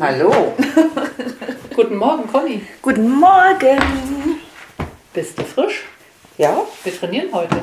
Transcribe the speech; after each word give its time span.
Hallo. 0.00 0.30
Guten 1.74 1.96
Morgen, 1.96 2.26
Conny. 2.26 2.62
Guten 2.82 3.08
Morgen. 3.10 3.78
Bist 5.12 5.38
du 5.38 5.42
frisch? 5.44 5.84
Ja? 6.36 6.62
Wir 6.82 6.96
trainieren 6.98 7.28
heute. 7.32 7.56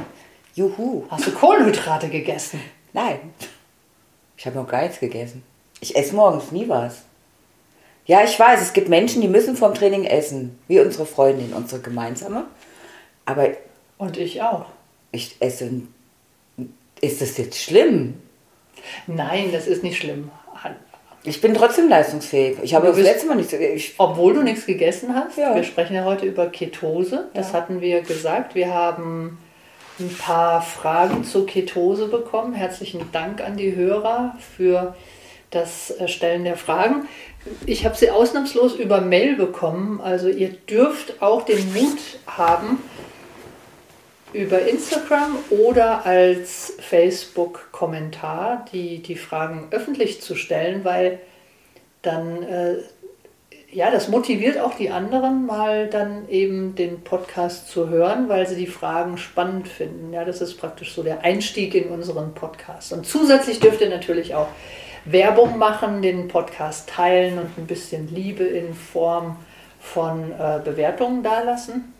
Juhu. 0.56 1.04
Hast 1.10 1.28
du 1.28 1.32
Kohlenhydrate 1.32 2.10
gegessen? 2.10 2.62
Nein. 2.94 3.34
Ich 4.38 4.46
habe 4.46 4.56
noch 4.58 4.68
gar 4.68 4.82
nichts 4.84 5.00
gegessen. 5.00 5.44
Ich 5.82 5.96
esse 5.96 6.16
morgens 6.16 6.52
nie 6.52 6.68
was. 6.70 7.02
Ja, 8.06 8.24
ich 8.24 8.38
weiß, 8.40 8.62
es 8.62 8.74
gibt 8.74 8.90
Menschen, 8.90 9.22
die 9.22 9.28
müssen 9.28 9.56
vom 9.56 9.74
Training 9.74 10.06
essen. 10.06 10.58
Wie 10.68 10.80
unsere 10.80 11.06
Freundin, 11.06 11.54
unsere 11.54 11.82
gemeinsame. 11.82 12.46
Aber 13.26 13.50
Und 13.98 14.18
ich 14.18 14.42
auch. 14.42 14.66
ich 15.12 15.36
esse. 15.40 15.70
Ist 17.02 17.22
das 17.22 17.38
jetzt 17.38 17.58
schlimm? 17.60 18.22
Nein, 19.08 19.52
das 19.52 19.68
ist 19.68 19.84
nicht 19.84 19.98
schlimm. 20.00 20.32
Ich 21.24 21.40
bin 21.40 21.54
trotzdem 21.54 21.88
leistungsfähig. 21.88 22.58
Ich 22.64 22.74
habe 22.74 22.88
das 22.88 22.98
letzte 22.98 23.28
Mal 23.28 23.36
nicht 23.36 23.52
so. 23.52 23.58
Ich, 23.58 23.94
Obwohl 23.98 24.34
du 24.34 24.42
nichts 24.42 24.66
gegessen 24.66 25.14
hast. 25.14 25.38
Ja. 25.38 25.56
Wir 25.56 25.64
sprechen 25.64 25.96
ja 25.96 26.04
heute 26.04 26.26
über 26.26 26.48
Ketose. 26.48 27.30
Das 27.34 27.54
hatten 27.54 27.80
wir 27.80 28.02
gesagt. 28.02 28.56
Wir 28.56 28.74
haben 28.74 29.38
ein 30.00 30.16
paar 30.18 30.64
Fragen 30.64 31.24
zur 31.24 31.46
Ketose 31.46 32.08
bekommen. 32.08 32.54
Herzlichen 32.54 33.12
Dank 33.12 33.42
an 33.42 33.56
die 33.56 33.76
Hörer 33.76 34.36
für 34.56 34.96
das 35.52 35.94
Stellen 36.08 36.44
der 36.44 36.58
Fragen. 36.58 37.08
Ich 37.66 37.86
habe 37.86 37.96
sie 37.96 38.10
ausnahmslos 38.10 38.76
über 38.76 39.02
Mail 39.02 39.36
bekommen. 39.36 40.02
Also 40.02 40.28
ihr 40.28 40.50
dürft 40.50 41.22
auch 41.22 41.44
den 41.44 41.72
Mut 41.74 42.00
haben, 42.26 42.80
über 44.34 44.62
Instagram 44.62 45.38
oder 45.50 46.06
als 46.06 46.74
Facebook-Kommentar 46.80 48.66
die, 48.72 49.02
die 49.02 49.16
Fragen 49.16 49.68
öffentlich 49.72 50.22
zu 50.22 50.36
stellen, 50.36 50.84
weil 50.84 51.20
dann, 52.02 52.44
äh, 52.44 52.78
ja, 53.72 53.92
das 53.92 54.10
motiviert 54.10 54.60
auch 54.60 54.76
die 54.76 54.90
anderen, 54.90 55.46
mal 55.46 55.88
dann 55.88 56.28
eben 56.30 56.76
den 56.76 57.02
Podcast 57.02 57.70
zu 57.70 57.90
hören, 57.90 58.28
weil 58.28 58.48
sie 58.48 58.56
die 58.56 58.68
Fragen 58.68 59.18
spannend 59.18 59.68
finden. 59.68 60.14
Ja, 60.14 60.26
das 60.26 60.42
ist 60.42 60.56
praktisch 60.56 60.94
so 60.94 61.04
der 61.04 61.24
Einstieg 61.24 61.76
in 61.76 61.90
unseren 61.90 62.34
Podcast. 62.34 62.92
Und 62.94 63.06
zusätzlich 63.06 63.60
dürft 63.60 63.82
ihr 63.82 63.90
natürlich 63.90 64.36
auch 64.36 64.50
Werbung 65.06 65.58
machen, 65.58 66.02
den 66.02 66.28
Podcast 66.28 66.90
teilen 66.90 67.38
und 67.38 67.58
ein 67.58 67.66
bisschen 67.66 68.14
Liebe 68.14 68.44
in 68.44 68.74
Form 68.74 69.38
von 69.80 70.32
äh, 70.32 70.60
Bewertungen 70.64 71.24
dalassen. 71.24 71.94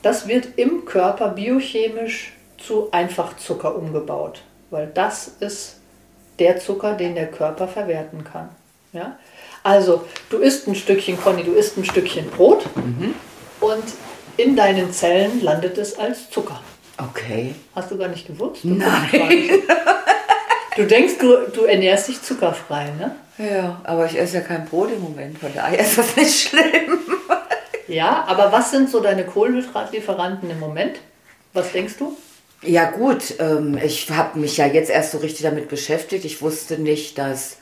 das 0.00 0.26
wird 0.26 0.48
im 0.56 0.84
Körper 0.86 1.28
biochemisch 1.28 2.32
zu 2.58 2.88
Einfachzucker 2.92 3.76
umgebaut, 3.76 4.42
weil 4.70 4.86
das 4.86 5.28
ist 5.40 5.80
der 6.38 6.58
Zucker, 6.58 6.94
den 6.94 7.14
der 7.14 7.30
Körper 7.30 7.68
verwerten 7.68 8.24
kann. 8.24 8.48
Ja? 8.92 9.18
Also, 9.62 10.04
du 10.30 10.38
isst 10.38 10.66
ein 10.66 10.74
Stückchen, 10.74 11.20
Conny, 11.20 11.44
du 11.44 11.52
isst 11.52 11.76
ein 11.76 11.84
Stückchen 11.84 12.28
Brot 12.30 12.64
und 13.60 13.84
in 14.38 14.56
deinen 14.56 14.92
Zellen 14.92 15.42
landet 15.42 15.76
es 15.76 15.98
als 15.98 16.30
Zucker. 16.30 16.60
Okay. 16.96 17.54
Hast 17.74 17.90
du 17.90 17.98
gar 17.98 18.08
nicht 18.08 18.26
gewusst? 18.26 18.64
Du 18.64 18.68
Nein. 18.70 19.62
Du 20.76 20.84
denkst, 20.86 21.14
du, 21.18 21.64
ernährst 21.64 22.08
dich 22.08 22.22
zuckerfrei, 22.22 22.90
ne? 22.98 23.14
Ja, 23.38 23.80
aber 23.84 24.06
ich 24.06 24.18
esse 24.18 24.36
ja 24.36 24.40
kein 24.42 24.66
Brot 24.66 24.90
im 24.92 25.00
Moment, 25.02 25.38
von 25.38 25.52
daher 25.54 25.78
ist 25.80 25.98
das 25.98 26.16
nicht 26.16 26.48
schlimm. 26.48 26.98
Ja, 27.88 28.24
aber 28.26 28.52
was 28.52 28.70
sind 28.70 28.88
so 28.90 29.00
deine 29.00 29.24
Kohlenhydratlieferanten 29.24 30.50
im 30.50 30.60
Moment? 30.60 31.00
Was 31.52 31.72
denkst 31.72 31.94
du? 31.98 32.16
Ja 32.62 32.90
gut, 32.90 33.34
ähm, 33.40 33.78
ich 33.82 34.08
habe 34.10 34.38
mich 34.38 34.56
ja 34.56 34.66
jetzt 34.66 34.88
erst 34.90 35.12
so 35.12 35.18
richtig 35.18 35.42
damit 35.42 35.68
beschäftigt. 35.68 36.24
Ich 36.24 36.40
wusste 36.40 36.78
nicht, 36.78 37.18
dass 37.18 37.56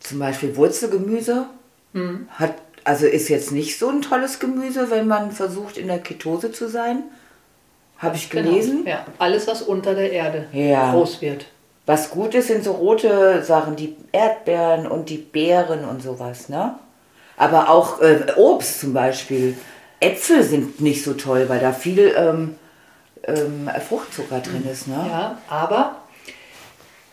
zum 0.00 0.18
Beispiel 0.18 0.56
Wurzelgemüse 0.56 1.46
hat, 2.30 2.54
also 2.84 3.06
ist 3.06 3.28
jetzt 3.28 3.50
nicht 3.50 3.78
so 3.78 3.88
ein 3.88 4.02
tolles 4.02 4.38
Gemüse, 4.38 4.90
wenn 4.90 5.06
man 5.08 5.32
versucht 5.32 5.76
in 5.76 5.88
der 5.88 5.98
Ketose 5.98 6.52
zu 6.52 6.68
sein. 6.68 7.02
Habe 7.98 8.16
ich 8.16 8.30
Genau. 8.30 8.48
gelesen. 8.50 8.86
Ja, 8.86 9.04
alles, 9.18 9.46
was 9.48 9.62
unter 9.62 9.94
der 9.94 10.12
Erde 10.12 10.46
Ja. 10.52 10.92
groß 10.92 11.20
wird. 11.20 11.46
Was 11.88 12.10
gut 12.10 12.34
ist, 12.34 12.48
sind 12.48 12.64
so 12.64 12.72
rote 12.72 13.42
Sachen, 13.42 13.74
die 13.74 13.96
Erdbeeren 14.12 14.86
und 14.86 15.08
die 15.08 15.16
Beeren 15.16 15.86
und 15.86 16.02
sowas, 16.02 16.50
ne? 16.50 16.74
Aber 17.38 17.70
auch 17.70 18.02
äh, 18.02 18.26
Obst 18.36 18.80
zum 18.80 18.92
Beispiel. 18.92 19.56
Äpfel 19.98 20.42
sind 20.42 20.82
nicht 20.82 21.02
so 21.02 21.14
toll, 21.14 21.48
weil 21.48 21.60
da 21.60 21.72
viel 21.72 22.14
ähm, 22.14 22.56
ähm, 23.24 23.70
Fruchtzucker 23.88 24.40
drin 24.40 24.68
ist, 24.70 24.86
ne? 24.86 25.02
Ja, 25.08 25.38
aber 25.48 25.96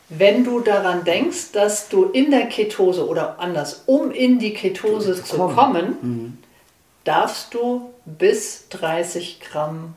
wenn 0.09 0.43
du 0.43 0.59
daran 0.59 1.05
denkst, 1.05 1.53
dass 1.53 1.87
du 1.87 2.09
in 2.09 2.29
der 2.29 2.47
Ketose 2.47 3.07
oder 3.07 3.39
anders, 3.39 3.83
um 3.85 4.11
in 4.11 4.39
die 4.39 4.53
Ketose 4.53 5.23
zu 5.23 5.37
kommen. 5.37 5.55
kommen, 5.55 6.43
darfst 7.05 7.53
du 7.53 7.93
bis 8.03 8.67
30 8.71 9.39
Gramm 9.39 9.93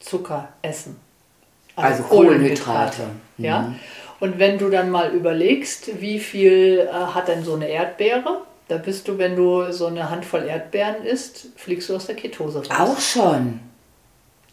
Zucker 0.00 0.48
essen. 0.62 1.05
Also 1.76 2.02
Kohlenhydrate. 2.04 3.02
Mhm. 3.36 3.44
Ja? 3.44 3.74
Und 4.18 4.38
wenn 4.38 4.58
du 4.58 4.70
dann 4.70 4.90
mal 4.90 5.10
überlegst, 5.10 6.00
wie 6.00 6.18
viel 6.18 6.88
äh, 6.90 6.92
hat 6.92 7.28
denn 7.28 7.44
so 7.44 7.54
eine 7.54 7.68
Erdbeere, 7.68 8.42
da 8.68 8.78
bist 8.78 9.06
du, 9.08 9.18
wenn 9.18 9.36
du 9.36 9.70
so 9.72 9.86
eine 9.86 10.10
Handvoll 10.10 10.44
Erdbeeren 10.44 11.04
isst, 11.04 11.48
fliegst 11.56 11.88
du 11.88 11.96
aus 11.96 12.06
der 12.06 12.16
Ketose 12.16 12.66
raus. 12.66 12.70
Auch 12.70 13.00
schon. 13.00 13.60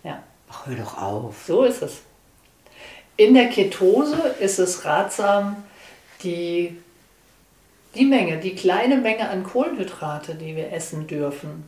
Ja. 0.04 0.22
Ach, 0.52 0.68
hör 0.68 0.76
doch 0.76 1.02
auf. 1.02 1.46
So 1.48 1.64
ist 1.64 1.82
es. 1.82 2.02
In 3.16 3.34
der 3.34 3.48
Ketose 3.48 4.18
ist 4.40 4.60
es 4.60 4.86
ratsam, 4.86 5.64
die, 6.24 6.78
die 7.96 8.06
Menge, 8.06 8.38
die 8.38 8.56
kleine 8.56 8.98
Menge 8.98 9.30
an 9.30 9.44
Kohlenhydrate, 9.44 10.36
die 10.36 10.56
wir 10.56 10.74
essen 10.74 11.08
dürfen, 11.08 11.64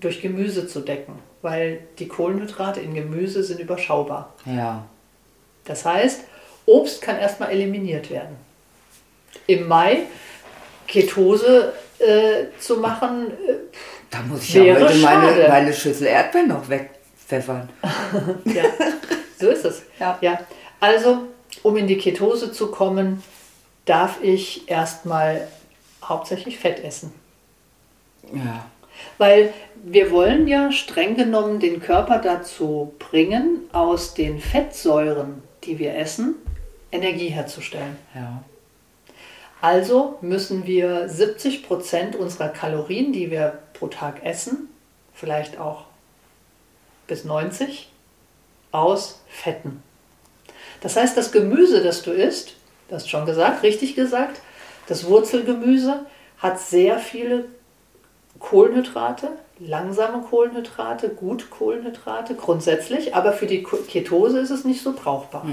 durch 0.00 0.20
Gemüse 0.22 0.66
zu 0.66 0.80
decken, 0.80 1.18
weil 1.42 1.80
die 1.98 2.08
Kohlenhydrate 2.08 2.80
in 2.80 2.94
Gemüse 2.94 3.42
sind 3.44 3.60
überschaubar. 3.60 4.34
Ja. 4.46 4.84
Das 5.64 5.84
heißt, 5.84 6.22
Obst 6.66 7.02
kann 7.02 7.18
erstmal 7.18 7.50
eliminiert 7.50 8.10
werden. 8.10 8.36
Im 9.46 9.68
Mai 9.68 10.02
Ketose 10.86 11.72
äh, 11.98 12.46
zu 12.58 12.76
machen, 12.76 13.30
äh, 13.30 13.54
Da 14.10 14.20
muss 14.22 14.42
ich 14.42 14.54
ja 14.54 14.74
heute 14.74 14.94
meine, 14.98 15.48
meine 15.48 15.72
Schüssel 15.72 16.06
Erdbeeren 16.06 16.48
noch 16.48 16.68
wegpfeffern. 16.68 17.68
Ja, 18.44 18.64
so 19.38 19.48
ist 19.48 19.64
es. 19.64 19.82
Ja. 19.98 20.18
ja. 20.20 20.40
Also, 20.80 21.28
um 21.62 21.76
in 21.76 21.86
die 21.86 21.98
Ketose 21.98 22.52
zu 22.52 22.70
kommen, 22.70 23.22
darf 23.84 24.18
ich 24.22 24.68
erstmal 24.68 25.48
hauptsächlich 26.02 26.58
Fett 26.58 26.82
essen. 26.84 27.12
Ja. 28.32 28.66
Weil 29.18 29.52
wir 29.82 30.10
wollen 30.10 30.48
ja 30.48 30.72
streng 30.72 31.16
genommen 31.16 31.60
den 31.60 31.80
Körper 31.80 32.18
dazu 32.18 32.94
bringen, 32.98 33.60
aus 33.72 34.14
den 34.14 34.38
Fettsäuren, 34.40 35.42
die 35.66 35.78
wir 35.78 35.96
essen, 35.96 36.36
Energie 36.92 37.28
herzustellen. 37.28 37.96
Ja. 38.14 38.42
Also 39.60 40.18
müssen 40.20 40.66
wir 40.66 41.08
70 41.08 41.66
Prozent 41.66 42.16
unserer 42.16 42.48
Kalorien, 42.48 43.12
die 43.12 43.30
wir 43.30 43.60
pro 43.72 43.88
Tag 43.88 44.24
essen, 44.24 44.68
vielleicht 45.14 45.58
auch 45.58 45.84
bis 47.06 47.24
90, 47.24 47.90
aus 48.72 49.20
Fetten. 49.28 49.82
Das 50.80 50.96
heißt, 50.96 51.16
das 51.16 51.32
Gemüse, 51.32 51.82
das 51.82 52.02
du 52.02 52.10
isst, 52.10 52.56
du 52.88 52.96
hast 52.96 53.08
schon 53.08 53.24
gesagt, 53.24 53.62
richtig 53.62 53.94
gesagt, 53.94 54.40
das 54.86 55.06
Wurzelgemüse 55.06 56.04
hat 56.38 56.60
sehr 56.60 56.98
viele 56.98 57.46
Kohlenhydrate, 58.38 59.30
langsame 59.58 60.22
Kohlenhydrate, 60.22 61.10
gut 61.10 61.50
Kohlenhydrate 61.50 62.34
grundsätzlich, 62.34 63.14
aber 63.14 63.32
für 63.32 63.46
die 63.46 63.62
Ketose 63.62 64.38
ist 64.40 64.50
es 64.50 64.64
nicht 64.64 64.82
so 64.82 64.92
brauchbar. 64.92 65.44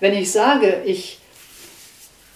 Wenn 0.00 0.14
ich 0.14 0.30
sage, 0.30 0.82
ich 0.84 1.18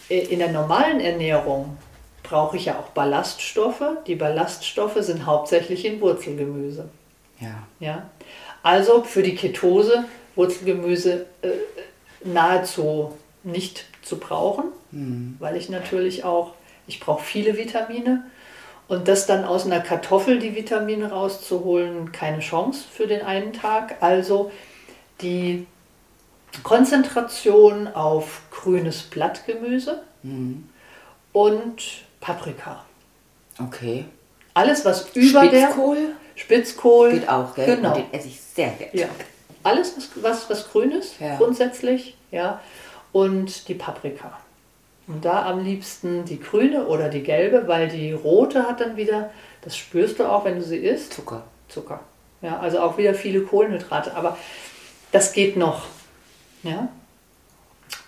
äh, 0.08 0.18
in 0.18 0.38
der 0.38 0.52
normalen 0.52 1.00
Ernährung 1.00 1.76
brauche 2.22 2.56
ich 2.56 2.66
ja 2.66 2.78
auch 2.78 2.88
Ballaststoffe. 2.88 3.84
Die 4.06 4.16
Ballaststoffe 4.16 4.98
sind 5.00 5.26
hauptsächlich 5.26 5.84
in 5.84 6.00
Wurzelgemüse. 6.00 6.88
Ja. 7.40 7.62
Ja? 7.78 8.10
Also 8.62 9.04
für 9.04 9.22
die 9.22 9.34
Ketose 9.34 10.04
Wurzelgemüse 10.34 11.26
äh, 11.42 11.48
nahezu 12.24 13.12
nicht 13.42 13.84
zu 14.02 14.18
brauchen, 14.18 14.64
weil 15.38 15.56
ich 15.56 15.68
natürlich 15.68 16.24
auch, 16.24 16.52
ich 16.86 17.00
brauche 17.00 17.22
viele 17.22 17.56
Vitamine 17.56 18.24
und 18.88 19.08
das 19.08 19.26
dann 19.26 19.44
aus 19.44 19.66
einer 19.66 19.80
Kartoffel 19.80 20.38
die 20.38 20.54
Vitamine 20.54 21.10
rauszuholen, 21.10 22.12
keine 22.12 22.40
Chance 22.40 22.84
für 22.90 23.06
den 23.06 23.22
einen 23.22 23.52
Tag. 23.52 23.96
Also 24.00 24.50
die 25.20 25.66
Konzentration 26.62 27.88
auf 27.88 28.42
grünes 28.50 29.02
Blattgemüse 29.02 30.02
und 31.32 31.82
Paprika. 32.20 32.84
Okay. 33.62 34.04
Alles, 34.54 34.84
was 34.84 35.08
über 35.14 35.46
der 35.48 35.66
Spitzkohl 35.66 35.98
Spitzkohl 36.34 37.12
geht 37.12 37.28
auch, 37.28 37.54
gell? 37.54 37.76
Genau. 37.76 37.94
Und 37.94 37.96
den 37.96 38.12
esse 38.12 38.28
ich 38.28 38.40
sehr 38.40 38.70
gerne. 38.70 38.94
Ja. 38.96 39.08
Alles, 39.62 39.94
was, 39.96 40.10
was, 40.22 40.50
was 40.50 40.70
grün 40.70 40.92
ist, 40.92 41.18
Ja. 41.20 41.36
grundsätzlich, 41.36 42.16
ja. 42.30 42.60
Und 43.12 43.68
die 43.68 43.74
Paprika. 43.74 44.38
Und 45.08 45.24
da 45.24 45.46
am 45.46 45.62
liebsten 45.62 46.24
die 46.24 46.40
grüne 46.40 46.86
oder 46.86 47.08
die 47.08 47.22
gelbe, 47.22 47.68
weil 47.68 47.88
die 47.88 48.12
rote 48.12 48.64
hat 48.64 48.80
dann 48.80 48.96
wieder, 48.96 49.30
das 49.62 49.76
spürst 49.76 50.18
du 50.18 50.24
auch, 50.24 50.44
wenn 50.44 50.56
du 50.56 50.64
sie 50.64 50.78
isst, 50.78 51.12
Zucker. 51.12 51.44
Zucker. 51.68 52.00
Ja, 52.42 52.58
also 52.58 52.80
auch 52.80 52.98
wieder 52.98 53.14
viele 53.14 53.42
Kohlenhydrate. 53.42 54.14
Aber 54.14 54.36
das 55.12 55.32
geht 55.32 55.56
noch. 55.56 55.86
Ja. 56.62 56.88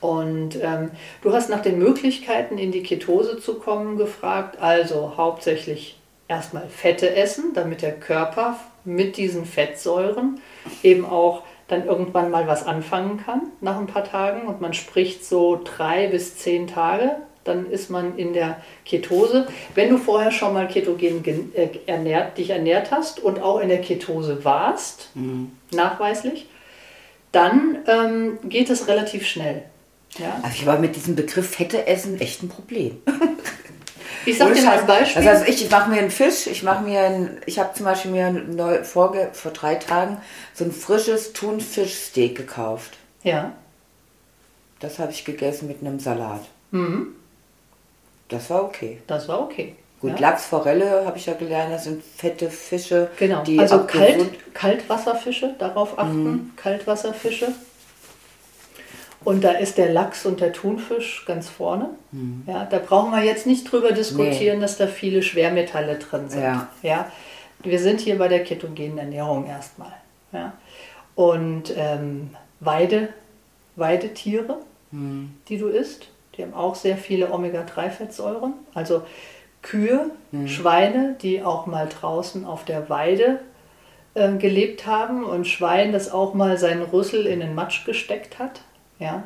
Und 0.00 0.56
ähm, 0.62 0.90
du 1.22 1.32
hast 1.32 1.50
nach 1.50 1.62
den 1.62 1.78
Möglichkeiten, 1.78 2.58
in 2.58 2.72
die 2.72 2.82
Ketose 2.82 3.40
zu 3.40 3.54
kommen, 3.54 3.96
gefragt. 3.96 4.60
Also 4.60 5.14
hauptsächlich 5.16 5.98
erstmal 6.28 6.68
Fette 6.68 7.14
essen, 7.14 7.52
damit 7.54 7.82
der 7.82 7.98
Körper 7.98 8.58
mit 8.84 9.16
diesen 9.16 9.44
Fettsäuren 9.44 10.40
eben 10.82 11.04
auch 11.04 11.42
dann 11.68 11.84
irgendwann 11.86 12.30
mal 12.30 12.46
was 12.46 12.66
anfangen 12.66 13.22
kann 13.24 13.42
nach 13.60 13.78
ein 13.78 13.86
paar 13.86 14.04
Tagen. 14.04 14.46
Und 14.48 14.60
man 14.60 14.74
spricht 14.74 15.24
so 15.24 15.60
drei 15.62 16.08
bis 16.08 16.36
zehn 16.36 16.66
Tage, 16.66 17.16
dann 17.44 17.70
ist 17.70 17.88
man 17.90 18.16
in 18.18 18.32
der 18.32 18.56
Ketose. 18.84 19.46
Wenn 19.74 19.90
du 19.90 19.98
vorher 19.98 20.30
schon 20.32 20.52
mal 20.54 20.66
ketogen 20.68 21.22
gen- 21.22 21.54
äh, 21.54 21.68
ernährt, 21.86 22.36
dich 22.38 22.50
ernährt 22.50 22.90
hast 22.90 23.20
und 23.20 23.40
auch 23.40 23.60
in 23.60 23.68
der 23.68 23.80
Ketose 23.80 24.44
warst, 24.44 25.08
nachweislich, 25.72 26.46
dann 27.32 27.78
ähm, 27.86 28.38
geht 28.44 28.70
es 28.70 28.88
relativ 28.88 29.26
schnell. 29.26 29.62
Ja? 30.18 30.40
Also 30.42 30.56
ich 30.56 30.66
war 30.66 30.78
mit 30.78 30.96
diesem 30.96 31.14
Begriff 31.16 31.50
Fette 31.50 31.86
essen 31.86 32.18
echt 32.20 32.42
ein 32.42 32.48
Problem. 32.48 32.96
Ich 34.26 34.38
sag 34.38 34.52
dir 34.54 34.62
mal 34.62 34.78
ein 34.78 34.86
Beispiel. 34.86 35.22
Das 35.22 35.40
heißt, 35.40 35.48
ich 35.48 35.70
mache 35.70 35.90
mir 35.90 36.00
einen 36.00 36.10
Fisch, 36.10 36.46
ich 36.46 36.62
mache 36.62 36.82
mir 36.84 37.00
ein, 37.02 37.40
ich 37.46 37.58
habe 37.58 37.74
zum 37.74 37.84
Beispiel 37.84 38.10
mir 38.10 38.30
neu, 38.30 38.82
vorge, 38.84 39.30
vor 39.32 39.52
drei 39.52 39.76
Tagen 39.76 40.18
so 40.54 40.64
ein 40.64 40.72
frisches 40.72 41.32
Thunfischsteak 41.32 42.36
gekauft. 42.36 42.96
ja. 43.22 43.52
Das 44.80 45.00
habe 45.00 45.10
ich 45.10 45.24
gegessen 45.24 45.66
mit 45.66 45.80
einem 45.80 45.98
Salat. 45.98 46.42
Mhm. 46.70 47.08
Das 48.28 48.48
war 48.48 48.62
okay. 48.62 49.00
Das 49.08 49.26
war 49.26 49.40
okay. 49.40 49.74
Gut, 50.00 50.12
ja. 50.12 50.18
Lachs, 50.18 50.46
Forelle 50.46 51.04
habe 51.04 51.18
ich 51.18 51.26
ja 51.26 51.34
gelernt, 51.34 51.72
das 51.72 51.84
sind 51.84 52.02
fette 52.04 52.50
Fische. 52.50 53.10
Genau. 53.18 53.42
Die 53.42 53.58
also 53.58 53.84
Kalt, 53.84 54.54
Kaltwasserfische, 54.54 55.56
darauf 55.58 55.98
achten. 55.98 56.22
Mhm. 56.22 56.52
Kaltwasserfische. 56.54 57.48
Und 59.24 59.42
da 59.44 59.50
ist 59.50 59.78
der 59.78 59.92
Lachs 59.92 60.24
und 60.26 60.40
der 60.40 60.52
Thunfisch 60.52 61.24
ganz 61.26 61.48
vorne. 61.48 61.90
Mhm. 62.12 62.44
Ja, 62.46 62.64
da 62.64 62.78
brauchen 62.78 63.10
wir 63.12 63.22
jetzt 63.24 63.46
nicht 63.46 63.70
drüber 63.70 63.92
diskutieren, 63.92 64.60
dass 64.60 64.76
da 64.78 64.86
viele 64.86 65.22
Schwermetalle 65.22 65.96
drin 65.96 66.28
sind. 66.28 66.42
Ja. 66.42 66.68
Ja, 66.82 67.10
wir 67.60 67.78
sind 67.80 68.00
hier 68.00 68.16
bei 68.18 68.28
der 68.28 68.44
ketogenen 68.44 68.98
Ernährung 68.98 69.46
erstmal. 69.46 69.92
Ja. 70.32 70.52
Und 71.16 71.74
ähm, 71.76 72.30
Weide, 72.60 73.08
Weidetiere, 73.76 74.58
Mhm. 74.90 75.34
die 75.48 75.58
du 75.58 75.68
isst, 75.68 76.08
die 76.36 76.42
haben 76.42 76.54
auch 76.54 76.74
sehr 76.74 76.96
viele 76.96 77.30
Omega-3-Fettsäuren. 77.32 78.54
Also 78.72 79.02
Kühe, 79.60 80.10
Mhm. 80.30 80.48
Schweine, 80.48 81.16
die 81.20 81.42
auch 81.42 81.66
mal 81.66 81.88
draußen 81.88 82.44
auf 82.46 82.64
der 82.64 82.88
Weide 82.88 83.40
äh, 84.14 84.32
gelebt 84.36 84.86
haben 84.86 85.24
und 85.24 85.46
Schwein, 85.46 85.92
das 85.92 86.10
auch 86.10 86.32
mal 86.34 86.56
seinen 86.56 86.82
Rüssel 86.82 87.26
in 87.26 87.40
den 87.40 87.54
Matsch 87.54 87.84
gesteckt 87.84 88.38
hat. 88.38 88.62
Ja, 88.98 89.24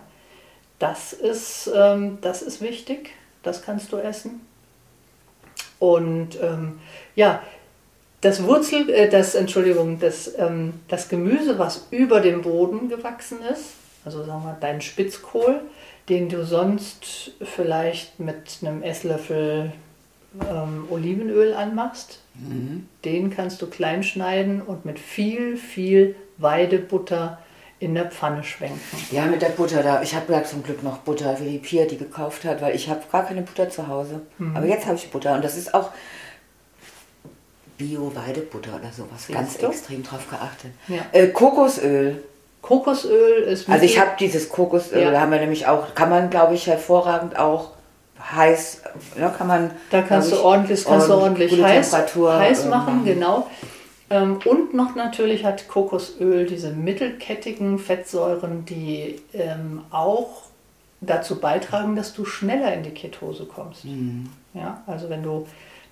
das 0.78 1.12
ist, 1.12 1.70
ähm, 1.74 2.18
das 2.20 2.42
ist 2.42 2.60
wichtig. 2.60 3.10
Das 3.42 3.62
kannst 3.62 3.92
du 3.92 3.96
essen. 3.96 4.40
Und 5.78 6.40
ähm, 6.40 6.78
ja, 7.16 7.42
das 8.20 8.44
Wurzel, 8.44 8.88
äh, 8.88 9.08
das, 9.08 9.34
Entschuldigung, 9.34 9.98
das, 9.98 10.32
ähm, 10.38 10.74
das 10.88 11.08
Gemüse, 11.08 11.58
was 11.58 11.88
über 11.90 12.20
dem 12.20 12.42
Boden 12.42 12.88
gewachsen 12.88 13.38
ist, 13.42 13.74
also 14.04 14.24
sagen 14.24 14.44
wir 14.44 14.56
dein 14.60 14.80
Spitzkohl, 14.80 15.60
den 16.08 16.28
du 16.28 16.44
sonst 16.44 17.32
vielleicht 17.42 18.18
mit 18.20 18.58
einem 18.62 18.82
Esslöffel 18.82 19.72
ähm, 20.40 20.86
Olivenöl 20.90 21.54
anmachst. 21.54 22.20
Mhm. 22.34 22.86
Den 23.04 23.30
kannst 23.30 23.60
du 23.62 23.66
klein 23.66 24.02
schneiden 24.02 24.62
und 24.62 24.84
mit 24.84 24.98
viel, 24.98 25.56
viel 25.56 26.14
Weidebutter 26.38 27.38
in 27.82 27.96
der 27.96 28.04
Pfanne 28.04 28.44
schwenken. 28.44 28.80
Ja, 29.10 29.26
mit 29.26 29.42
der 29.42 29.48
Butter 29.48 29.82
da. 29.82 30.02
Ich 30.02 30.14
habe 30.14 30.32
ja 30.32 30.44
zum 30.44 30.62
Glück 30.62 30.84
noch 30.84 30.98
Butter, 30.98 31.36
wie 31.40 31.50
die 31.50 31.58
Pia 31.58 31.84
die 31.84 31.98
gekauft 31.98 32.44
hat, 32.44 32.62
weil 32.62 32.76
ich 32.76 32.88
habe 32.88 33.00
gar 33.10 33.24
keine 33.26 33.42
Butter 33.42 33.68
zu 33.68 33.88
Hause. 33.88 34.20
Mhm. 34.38 34.56
Aber 34.56 34.66
jetzt 34.66 34.86
habe 34.86 34.94
ich 34.94 35.10
Butter 35.10 35.34
und 35.34 35.44
das 35.44 35.56
ist 35.56 35.74
auch 35.74 35.90
Bio-Weidebutter 37.78 38.76
oder 38.76 38.92
sowas. 38.96 39.26
Ganz 39.32 39.58
du? 39.58 39.66
extrem 39.66 40.04
drauf 40.04 40.30
geachtet. 40.30 40.70
Ja. 40.86 41.00
Äh, 41.10 41.28
Kokosöl. 41.28 42.22
Kokosöl 42.60 43.42
ist 43.42 43.68
Also 43.68 43.84
ich 43.84 43.98
habe 43.98 44.12
dieses 44.20 44.48
Kokosöl, 44.48 45.02
Ja. 45.02 45.10
da 45.10 45.20
haben 45.20 45.32
wir 45.32 45.40
nämlich 45.40 45.66
auch, 45.66 45.92
kann 45.96 46.08
man 46.08 46.30
glaube 46.30 46.54
ich 46.54 46.68
hervorragend 46.68 47.36
auch 47.36 47.70
heiß, 48.32 48.82
ne, 49.18 49.34
kann 49.36 49.48
man. 49.48 49.70
Da 49.90 50.02
kannst 50.02 50.28
glaub 50.28 50.38
du 50.38 50.42
ich, 50.42 50.52
ordentlich, 50.52 50.84
kannst 50.84 51.08
du 51.08 51.14
ordentlich 51.14 51.60
heiß, 51.60 51.92
heiß 51.92 52.62
ähm, 52.62 52.70
machen, 52.70 53.04
genau. 53.04 53.48
Ähm, 54.12 54.38
und 54.44 54.74
noch 54.74 54.94
natürlich 54.94 55.44
hat 55.44 55.68
Kokosöl 55.68 56.46
diese 56.46 56.70
mittelkettigen 56.70 57.78
Fettsäuren, 57.78 58.64
die 58.66 59.20
ähm, 59.32 59.80
auch 59.90 60.42
dazu 61.00 61.40
beitragen, 61.40 61.96
dass 61.96 62.12
du 62.12 62.24
schneller 62.24 62.74
in 62.74 62.82
die 62.82 62.90
Ketose 62.90 63.46
kommst. 63.46 63.84
Mhm. 63.86 64.28
Ja, 64.54 64.82
also 64.86 65.08
wenn 65.08 65.22
du 65.22 65.46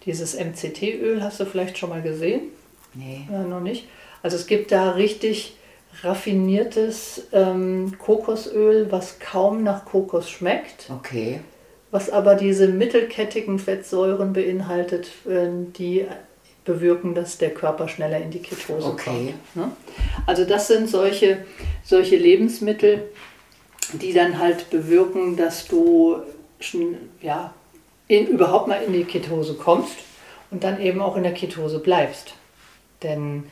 dieses 0.05 0.39
MCT-Öl 0.39 1.23
hast 1.23 1.41
du 1.41 1.47
vielleicht 1.47 1.79
schon 1.79 1.89
mal 1.91 2.03
gesehen, 2.03 2.43
Nee. 2.95 3.23
ja, 3.31 3.43
noch 3.43 3.61
nicht. 3.61 3.87
Also 4.23 4.37
es 4.37 4.47
gibt 4.47 4.71
da 4.73 4.91
richtig 4.91 5.57
raffiniertes 6.03 7.29
ähm, 7.33 7.95
Kokosöl, 7.99 8.91
was 8.93 9.19
kaum 9.19 9.63
nach 9.63 9.85
Kokos 9.85 10.29
schmeckt 10.29 10.91
Okay. 10.91 11.41
was 11.91 12.11
aber 12.11 12.35
diese 12.35 12.69
mittelkettigen 12.69 13.59
Fettsäuren 13.59 14.33
beinhaltet, 14.33 15.09
äh, 15.29 15.49
die 15.79 16.05
bewirken, 16.65 17.15
dass 17.15 17.39
der 17.39 17.51
Körper 17.51 17.89
schneller 17.89 18.19
in 18.19 18.31
die 18.31 18.41
Ketose 18.43 18.89
Okay. 18.89 19.35
kommt. 19.55 19.57
ne? 19.57 19.73
Also 20.27 20.45
das 20.45 20.69
sind 20.69 20.89
solche, 20.89 21.45
solche 21.85 22.17
Lebensmittel, 22.17 23.09
die 23.95 24.13
dann 24.13 24.39
halt 24.39 24.71
bewirken, 24.71 25.37
dass 25.37 25.67
du 25.67 26.19
schn- 26.61 26.97
ja, 27.23 27.53
in, 28.09 28.27
überhaupt 28.27 28.69
mal 28.69 28.83
in 28.83 28.93
die 28.93 29.05
Ketose 29.05 29.55
kommst 29.55 29.97
und 30.51 30.63
dann 30.65 30.81
eben 30.81 31.01
auch 31.01 31.17
in 31.17 31.23
der 31.23 31.33
Ketose 31.35 31.79
bleibst. 31.79 32.35
Denn 33.03 33.45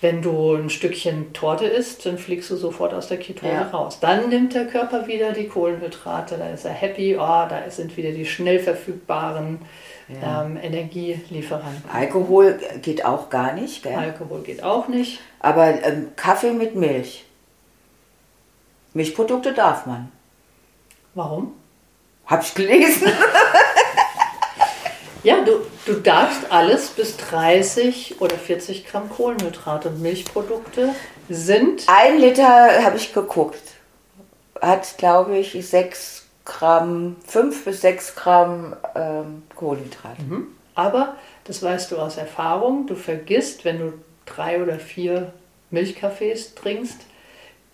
wenn 0.00 0.22
du 0.22 0.54
ein 0.54 0.70
Stückchen 0.70 1.32
Torte 1.32 1.66
isst, 1.66 2.06
dann 2.06 2.18
fliegst 2.18 2.50
du 2.50 2.56
sofort 2.56 2.94
aus 2.94 3.08
der 3.08 3.16
Ketose 3.18 3.52
Ja. 3.52 3.62
raus. 3.68 3.98
Dann 4.00 4.28
nimmt 4.28 4.54
der 4.54 4.66
Körper 4.66 5.08
wieder 5.08 5.32
die 5.32 5.48
Kohlenhydrate, 5.48 6.36
dann 6.38 6.54
ist 6.54 6.64
er 6.64 6.70
happy, 6.72 7.16
oh, 7.16 7.18
da 7.48 7.62
sind 7.68 7.96
wieder 7.96 8.12
die 8.12 8.24
schnell 8.26 8.60
verfügbaren 8.60 9.58
Ja. 10.08 10.44
ähm, 10.44 10.56
Energielieferanten. 10.56 11.90
Alkohol 11.92 12.58
geht 12.82 13.04
auch 13.04 13.28
gar 13.28 13.52
nicht, 13.52 13.82
gell? 13.82 13.94
Alkohol 13.94 14.42
geht 14.42 14.62
auch 14.62 14.88
nicht. 14.88 15.20
Aber 15.40 15.66
ähm, 15.82 16.08
Kaffee 16.16 16.52
mit 16.52 16.74
Milch. 16.74 17.24
Milchprodukte 18.94 19.52
darf 19.52 19.86
man. 19.86 20.10
Warum? 21.14 21.52
Hab 22.26 22.42
ich 22.42 22.54
gelesen. 22.54 23.12
Ja, 25.24 25.42
du, 25.44 25.60
du 25.84 25.94
darfst 25.94 26.50
alles 26.50 26.90
bis 26.90 27.16
30 27.16 28.20
oder 28.20 28.36
40 28.36 28.86
Gramm 28.86 29.10
Kohlenhydrate 29.10 29.88
und 29.88 30.00
Milchprodukte 30.00 30.94
sind 31.28 31.86
Ein 31.88 32.18
Liter 32.18 32.84
habe 32.84 32.96
ich 32.96 33.12
geguckt. 33.12 33.60
Hat, 34.60 34.96
glaube 34.96 35.36
ich, 35.36 35.52
6 35.52 36.27
Gramm, 36.48 37.16
5 37.26 37.64
bis 37.64 37.82
6 37.82 38.16
Gramm 38.16 38.74
ähm, 38.96 39.42
Kohlenhydrate. 39.54 40.22
Aber, 40.74 41.16
das 41.44 41.62
weißt 41.62 41.92
du 41.92 41.98
aus 41.98 42.16
Erfahrung, 42.16 42.86
du 42.86 42.96
vergisst, 42.96 43.64
wenn 43.64 43.78
du 43.78 43.92
drei 44.24 44.62
oder 44.62 44.78
vier 44.78 45.32
Milchkaffees 45.70 46.54
trinkst, 46.54 46.96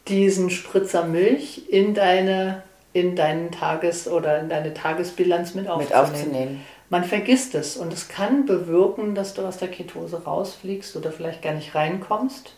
diesen 0.08 0.50
Spritzer 0.50 1.04
Milch 1.04 1.68
in 1.68 1.94
deine, 1.94 2.62
in 2.92 3.14
deinen 3.16 3.52
Tages- 3.52 4.08
oder 4.08 4.40
in 4.40 4.48
deine 4.48 4.74
Tagesbilanz 4.74 5.54
mit 5.54 5.68
aufzunehmen. 5.68 5.88
Mit 5.88 5.94
aufzunehmen. 5.94 6.64
Man 6.90 7.04
vergisst 7.04 7.54
es 7.54 7.76
und 7.76 7.92
es 7.92 8.08
kann 8.08 8.44
bewirken, 8.44 9.14
dass 9.14 9.34
du 9.34 9.42
aus 9.42 9.56
der 9.58 9.68
Ketose 9.68 10.24
rausfliegst 10.24 10.96
oder 10.96 11.12
vielleicht 11.12 11.42
gar 11.42 11.54
nicht 11.54 11.74
reinkommst, 11.74 12.54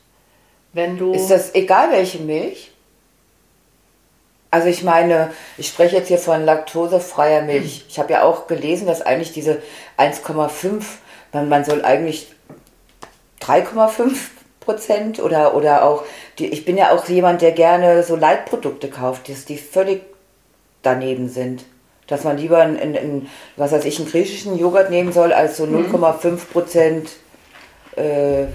wenn 0.73 0.99
du... 0.99 1.12
Ist 1.12 1.30
das 1.30 1.54
egal, 1.54 1.92
welche 1.92 2.18
Milch? 2.18 2.73
Also 4.50 4.69
ich 4.69 4.83
meine, 4.83 5.33
ich 5.59 5.69
spreche 5.69 5.97
jetzt 5.97 6.09
hier 6.09 6.19
von 6.19 6.45
laktosefreier 6.45 7.43
Milch. 7.43 7.85
Ich 7.88 7.99
habe 7.99 8.12
ja 8.12 8.23
auch 8.23 8.47
gelesen, 8.47 8.87
dass 8.87 9.03
eigentlich 9.03 9.33
diese 9.33 9.61
1,5, 9.99 10.83
man, 11.33 11.49
man 11.49 11.65
soll 11.65 11.85
eigentlich 11.85 12.29
3,5 13.43 14.15
Prozent 14.61 15.21
oder, 15.21 15.55
oder 15.55 15.85
auch, 15.85 16.05
die, 16.38 16.47
ich 16.47 16.65
bin 16.65 16.76
ja 16.76 16.91
auch 16.91 17.09
jemand, 17.09 17.43
der 17.43 17.53
gerne 17.53 18.03
so 18.03 18.17
Leitprodukte 18.17 18.88
kauft, 18.88 19.29
dass 19.29 19.45
die 19.45 19.59
völlig 19.59 20.03
daneben 20.83 21.29
sind. 21.29 21.65
Dass 22.07 22.23
man 22.25 22.38
lieber 22.38 22.59
einen, 22.59 22.79
einen, 22.79 23.31
was 23.57 23.73
weiß 23.73 23.85
ich, 23.85 23.99
einen 23.99 24.09
griechischen 24.09 24.57
Joghurt 24.57 24.91
nehmen 24.91 25.12
soll, 25.12 25.33
als 25.33 25.57
so 25.57 25.65
0,5 25.65 26.37
Prozent 26.53 27.11
äh, 27.97 28.47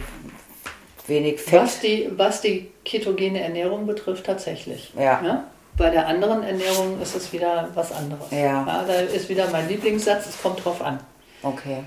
wenig 1.08 1.42
Fett. 1.42 1.62
Was 1.62 1.80
die, 1.80 2.10
was 2.16 2.42
die 2.42 2.72
ketogene 2.86 3.42
Ernährung 3.42 3.86
betrifft, 3.88 4.26
tatsächlich. 4.26 4.94
Ja. 4.98 5.46
Bei 5.82 5.90
der 5.90 6.08
anderen 6.08 6.44
Ernährung 6.44 7.02
ist 7.02 7.16
es 7.16 7.34
wieder 7.34 7.68
was 7.74 7.92
anderes. 7.92 8.30
Ja. 8.30 8.84
da 8.88 8.94
ist 8.94 9.30
wieder 9.30 9.50
mein 9.52 9.68
Lieblingssatz, 9.68 10.28
es 10.28 10.40
kommt 10.40 10.64
drauf 10.64 10.80
an. 10.80 11.00
Okay. 11.42 11.78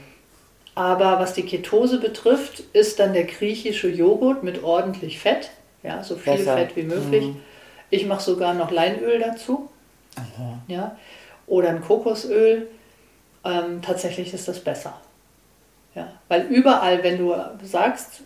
Aber 0.74 1.20
was 1.20 1.34
die 1.34 1.44
Ketose 1.44 2.00
betrifft, 2.00 2.58
ist 2.72 2.98
dann 2.98 3.12
der 3.12 3.22
griechische 3.22 3.88
Joghurt 3.88 4.42
mit 4.42 4.64
ordentlich 4.64 5.20
Fett, 5.20 5.50
ja, 5.84 6.02
so 6.02 6.16
viel 6.16 6.38
Besser. 6.38 6.56
Fett 6.56 6.74
wie 6.74 6.82
möglich. 6.82 7.26
Mhm. 7.26 7.40
Ich 7.90 8.04
mache 8.06 8.20
sogar 8.20 8.52
noch 8.54 8.72
Leinöl 8.72 9.20
dazu, 9.20 9.70
ja, 10.66 10.96
oder 11.46 11.68
ein 11.68 11.80
Kokosöl. 11.80 12.68
Ähm, 13.44 13.80
tatsächlich 13.80 14.34
ist 14.34 14.48
das 14.48 14.58
besser. 14.58 14.94
Ja, 15.94 16.08
weil 16.26 16.46
überall, 16.46 17.04
wenn 17.04 17.18
du 17.18 17.32
sagst, 17.62 18.22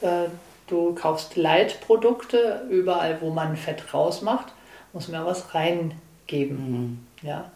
äh, 0.00 0.24
du 0.66 0.96
kaufst 0.96 1.36
Leitprodukte, 1.36 2.66
überall, 2.68 3.20
wo 3.20 3.30
man 3.30 3.56
Fett 3.56 3.94
rausmacht, 3.94 4.55
muss 4.96 5.08
man 5.08 5.26
was 5.26 5.54
reingeben. 5.54 7.06
Ja, 7.20 7.50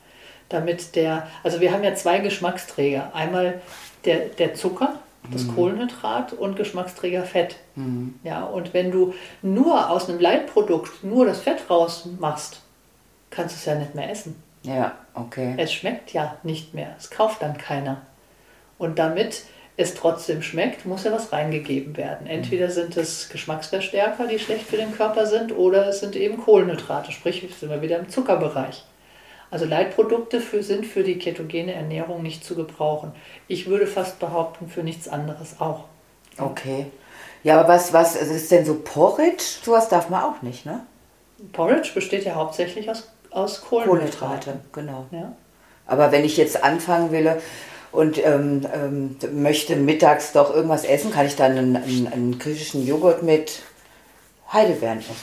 damit 0.50 0.94
der, 0.94 1.26
also 1.42 1.60
wir 1.62 1.72
haben 1.72 1.82
ja 1.82 1.94
zwei 1.94 2.18
Geschmacksträger. 2.18 3.14
Einmal 3.14 3.62
der, 4.04 4.26
der 4.28 4.52
Zucker, 4.52 4.96
das 5.32 5.48
Kohlenhydrat 5.48 6.34
und 6.34 6.56
Geschmacksträger 6.56 7.22
Fett. 7.22 7.56
Ja, 8.24 8.44
und 8.44 8.74
wenn 8.74 8.90
du 8.90 9.14
nur 9.40 9.88
aus 9.88 10.10
einem 10.10 10.20
Leitprodukt 10.20 11.02
nur 11.02 11.24
das 11.24 11.40
Fett 11.40 11.70
rausmachst, 11.70 12.60
kannst 13.30 13.54
du 13.54 13.58
es 13.58 13.64
ja 13.64 13.74
nicht 13.76 13.94
mehr 13.94 14.10
essen. 14.10 14.42
Ja, 14.62 14.98
okay. 15.14 15.54
Es 15.56 15.72
schmeckt 15.72 16.12
ja 16.12 16.36
nicht 16.42 16.74
mehr. 16.74 16.94
Es 16.98 17.08
kauft 17.08 17.40
dann 17.40 17.56
keiner. 17.56 18.02
Und 18.76 18.98
damit 18.98 19.44
es 19.76 19.94
trotzdem 19.94 20.42
schmeckt, 20.42 20.84
muss 20.84 21.04
ja 21.04 21.12
was 21.12 21.32
reingegeben 21.32 21.96
werden. 21.96 22.26
Entweder 22.26 22.70
sind 22.70 22.96
es 22.96 23.28
Geschmacksverstärker, 23.30 24.26
die 24.26 24.38
schlecht 24.38 24.66
für 24.66 24.76
den 24.76 24.94
Körper 24.94 25.26
sind, 25.26 25.56
oder 25.56 25.88
es 25.88 26.00
sind 26.00 26.16
eben 26.16 26.38
Kohlenhydrate, 26.38 27.12
sprich, 27.12 27.46
sind 27.58 27.70
wir 27.70 27.82
wieder 27.82 27.98
im 27.98 28.08
Zuckerbereich. 28.08 28.84
Also 29.50 29.64
Leitprodukte 29.64 30.40
für, 30.40 30.62
sind 30.62 30.86
für 30.86 31.02
die 31.02 31.18
ketogene 31.18 31.74
Ernährung 31.74 32.22
nicht 32.22 32.44
zu 32.44 32.54
gebrauchen. 32.54 33.12
Ich 33.48 33.66
würde 33.66 33.86
fast 33.86 34.20
behaupten, 34.20 34.68
für 34.68 34.82
nichts 34.82 35.08
anderes 35.08 35.56
auch. 35.60 35.84
Okay. 36.38 36.86
Ja, 37.42 37.58
aber 37.58 37.68
was, 37.68 37.92
was 37.92 38.16
ist 38.16 38.50
denn 38.50 38.64
so 38.64 38.74
Porridge? 38.76 39.42
Sowas 39.62 39.88
darf 39.88 40.08
man 40.08 40.22
auch 40.22 40.42
nicht, 40.42 40.66
ne? 40.66 40.84
Porridge 41.52 41.90
besteht 41.94 42.24
ja 42.24 42.34
hauptsächlich 42.34 42.90
aus, 42.90 43.10
aus 43.30 43.62
Kohlenhydraten. 43.62 44.18
Kohlenhydrate, 44.18 44.60
genau. 44.72 45.06
Ja? 45.10 45.32
Aber 45.86 46.12
wenn 46.12 46.24
ich 46.24 46.36
jetzt 46.36 46.62
anfangen 46.62 47.10
will 47.10 47.40
und 47.92 48.24
ähm, 48.24 48.66
ähm, 48.72 49.16
möchte 49.32 49.76
mittags 49.76 50.32
doch 50.32 50.54
irgendwas 50.54 50.84
essen, 50.84 51.10
kann 51.10 51.26
ich 51.26 51.36
dann 51.36 51.52
einen, 51.52 51.76
einen, 51.76 52.08
einen 52.12 52.38
griechischen 52.38 52.86
Joghurt 52.86 53.22
mit 53.22 53.62
Heidelbeeren 54.52 54.98
essen. 54.98 55.16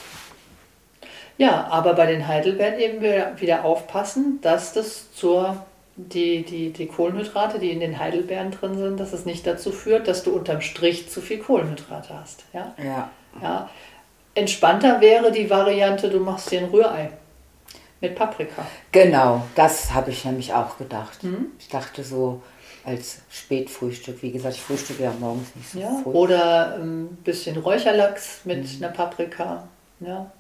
Ja, 1.38 1.68
aber 1.70 1.94
bei 1.94 2.08
den 2.08 2.28
Heidelbeeren 2.28 2.80
eben 2.80 3.02
wieder, 3.40 3.64
aufpassen, 3.64 4.40
dass 4.42 4.74
das 4.74 5.14
zur 5.14 5.66
die, 5.96 6.44
die, 6.44 6.72
die 6.72 6.88
Kohlenhydrate, 6.88 7.58
die 7.60 7.72
in 7.72 7.80
den 7.80 7.98
Heidelbeeren 7.98 8.52
drin 8.52 8.78
sind, 8.78 9.00
dass 9.00 9.14
es 9.14 9.26
nicht 9.26 9.48
dazu 9.48 9.72
führt, 9.72 10.08
dass 10.08 10.24
du 10.24 10.32
unterm 10.32 10.62
Strich 10.62 11.10
zu 11.10 11.22
viel 11.22 11.40
Kohlenhydrate 11.40 12.14
hast. 12.14 12.44
Ja? 12.54 12.74
Ja. 12.78 13.10
Ja. 13.42 13.70
Entspannter 14.36 15.02
wäre 15.02 15.32
die 15.32 15.50
Variante, 15.50 16.10
du 16.10 16.20
machst 16.20 16.52
dir 16.52 16.60
ein 16.60 16.70
Rührei 16.70 17.10
mit 18.00 18.16
Paprika. 18.16 18.66
Genau, 18.92 19.44
das 19.56 19.94
habe 19.94 20.12
ich 20.12 20.24
nämlich 20.26 20.54
auch 20.54 20.78
gedacht. 20.78 21.24
Mhm. 21.24 21.48
Ich 21.60 21.70
dachte 21.70 22.04
so 22.04 22.44
als 22.88 23.18
Spätfrühstück. 23.30 24.24
Wie 24.24 24.32
gesagt, 24.32 24.56
ich 24.56 24.62
frühstücke 24.62 25.04
ja 25.04 25.14
morgens 25.20 25.54
nicht 25.56 25.72
so 25.72 25.80
Ja? 25.80 26.00
früh. 26.02 26.12
Oder 26.12 26.76
ein 26.78 27.18
bisschen 27.24 27.58
Räucherlachs 27.58 28.42
mit 28.46 28.66
einer 28.78 28.94
Paprika. 28.94 29.68
Ja? 30.00 30.32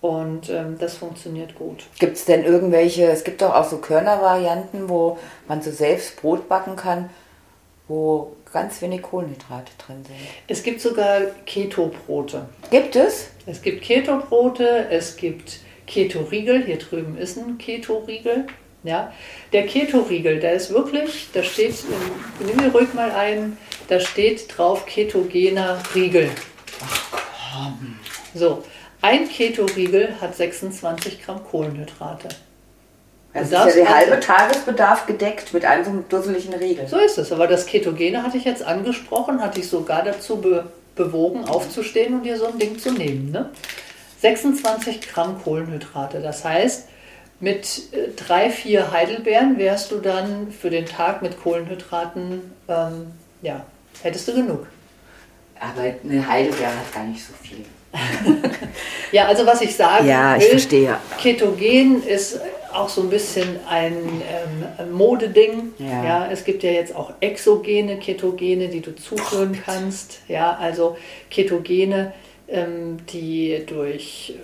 Und 0.00 0.50
ähm, 0.50 0.76
das 0.78 0.96
funktioniert 0.96 1.54
gut. 1.54 1.84
Gibt 2.00 2.16
es 2.16 2.24
denn 2.24 2.44
irgendwelche, 2.44 3.04
es 3.06 3.22
gibt 3.22 3.42
doch 3.42 3.54
auch 3.54 3.64
so 3.64 3.78
Körnervarianten, 3.78 4.88
wo 4.88 5.18
man 5.46 5.62
so 5.62 5.70
selbst 5.70 6.20
Brot 6.20 6.48
backen 6.48 6.74
kann, 6.74 7.10
wo 7.86 8.34
ganz 8.52 8.82
wenig 8.82 9.02
Kohlenhydrate 9.02 9.70
drin 9.78 10.04
sind. 10.04 10.16
Es 10.48 10.64
gibt 10.64 10.80
sogar 10.80 11.20
Keto-Brote. 11.46 12.46
Gibt 12.70 12.96
es? 12.96 13.28
Es 13.46 13.62
gibt 13.62 13.82
Keto-Brote, 13.82 14.88
es 14.90 15.16
gibt 15.16 15.60
Keto-Riegel. 15.86 16.64
Hier 16.64 16.78
drüben 16.78 17.16
ist 17.16 17.36
ein 17.38 17.56
Keto-Riegel. 17.58 18.46
Ja, 18.86 19.12
der 19.52 19.66
Keto-Riegel, 19.66 20.38
der 20.38 20.52
ist 20.52 20.70
wirklich, 20.70 21.28
da 21.32 21.42
steht, 21.42 21.74
nimm 22.38 22.56
mir 22.56 22.70
ruhig 22.70 22.94
mal 22.94 23.10
ein, 23.10 23.58
da 23.88 23.98
steht 24.00 24.56
drauf 24.56 24.86
ketogener 24.86 25.78
Riegel. 25.94 26.30
Ach 26.84 27.22
komm. 27.52 27.98
So, 28.34 28.62
ein 29.02 29.28
Keto-Riegel 29.28 30.20
hat 30.20 30.36
26 30.36 31.22
Gramm 31.22 31.42
Kohlenhydrate. 31.44 32.28
Das 33.36 33.46
ist 33.46 33.52
ja 33.52 33.66
der 33.66 33.94
halbe 33.94 34.20
Tagesbedarf 34.20 35.06
gedeckt 35.06 35.52
mit 35.52 35.64
einem 35.64 35.84
so 35.84 35.90
einem 35.90 36.08
dusseligen 36.08 36.54
Riegel. 36.54 36.88
So 36.88 36.98
ist 36.98 37.18
es. 37.18 37.32
Aber 37.32 37.46
das 37.46 37.66
Ketogene 37.66 38.22
hatte 38.22 38.38
ich 38.38 38.44
jetzt 38.44 38.62
angesprochen, 38.62 39.42
hatte 39.42 39.60
ich 39.60 39.68
sogar 39.68 40.02
dazu 40.02 40.36
be 40.40 40.70
bewogen, 40.94 41.44
aufzustehen 41.44 42.14
und 42.14 42.22
dir 42.22 42.38
so 42.38 42.46
ein 42.46 42.58
Ding 42.58 42.78
zu 42.78 42.90
nehmen. 42.90 43.30
Ne? 43.30 43.50
26 44.22 45.02
Gramm 45.02 45.42
Kohlenhydrate. 45.42 46.20
Das 46.22 46.42
heißt, 46.42 46.88
mit 47.40 47.92
äh, 47.92 48.08
drei, 48.16 48.50
vier 48.50 48.90
Heidelbeeren 48.92 49.58
wärst 49.58 49.90
du 49.90 49.98
dann 49.98 50.52
für 50.52 50.70
den 50.70 50.86
Tag 50.86 51.22
mit 51.22 51.40
Kohlenhydraten, 51.42 52.52
ähm, 52.68 53.12
ja, 53.42 53.64
hättest 54.02 54.28
du 54.28 54.34
genug. 54.34 54.66
Aber 55.58 55.82
eine 55.82 56.26
Heidelbeere 56.26 56.70
hat 56.70 56.92
gar 56.92 57.04
nicht 57.04 57.24
so 57.24 57.32
viel. 57.42 57.64
ja, 59.12 59.26
also 59.26 59.46
was 59.46 59.62
ich 59.62 59.74
sage, 59.74 60.06
ja, 60.06 60.36
ich 60.36 60.42
will, 60.42 60.50
verstehe. 60.50 60.96
Ketogen 61.18 62.02
ist 62.02 62.40
auch 62.72 62.88
so 62.88 63.02
ein 63.02 63.10
bisschen 63.10 63.58
ein 63.68 64.22
ähm, 64.78 64.92
Modeding. 64.92 65.72
Ja. 65.78 66.04
ja. 66.04 66.28
es 66.30 66.44
gibt 66.44 66.62
ja 66.62 66.70
jetzt 66.70 66.94
auch 66.94 67.12
exogene 67.20 67.98
Ketogene, 67.98 68.68
die 68.68 68.80
du 68.80 68.94
zuführen 68.94 69.58
kannst. 69.64 70.20
Ja, 70.28 70.56
also 70.60 70.96
Ketogene, 71.30 72.12
ähm, 72.48 72.98
die 73.10 73.62
durch 73.66 74.34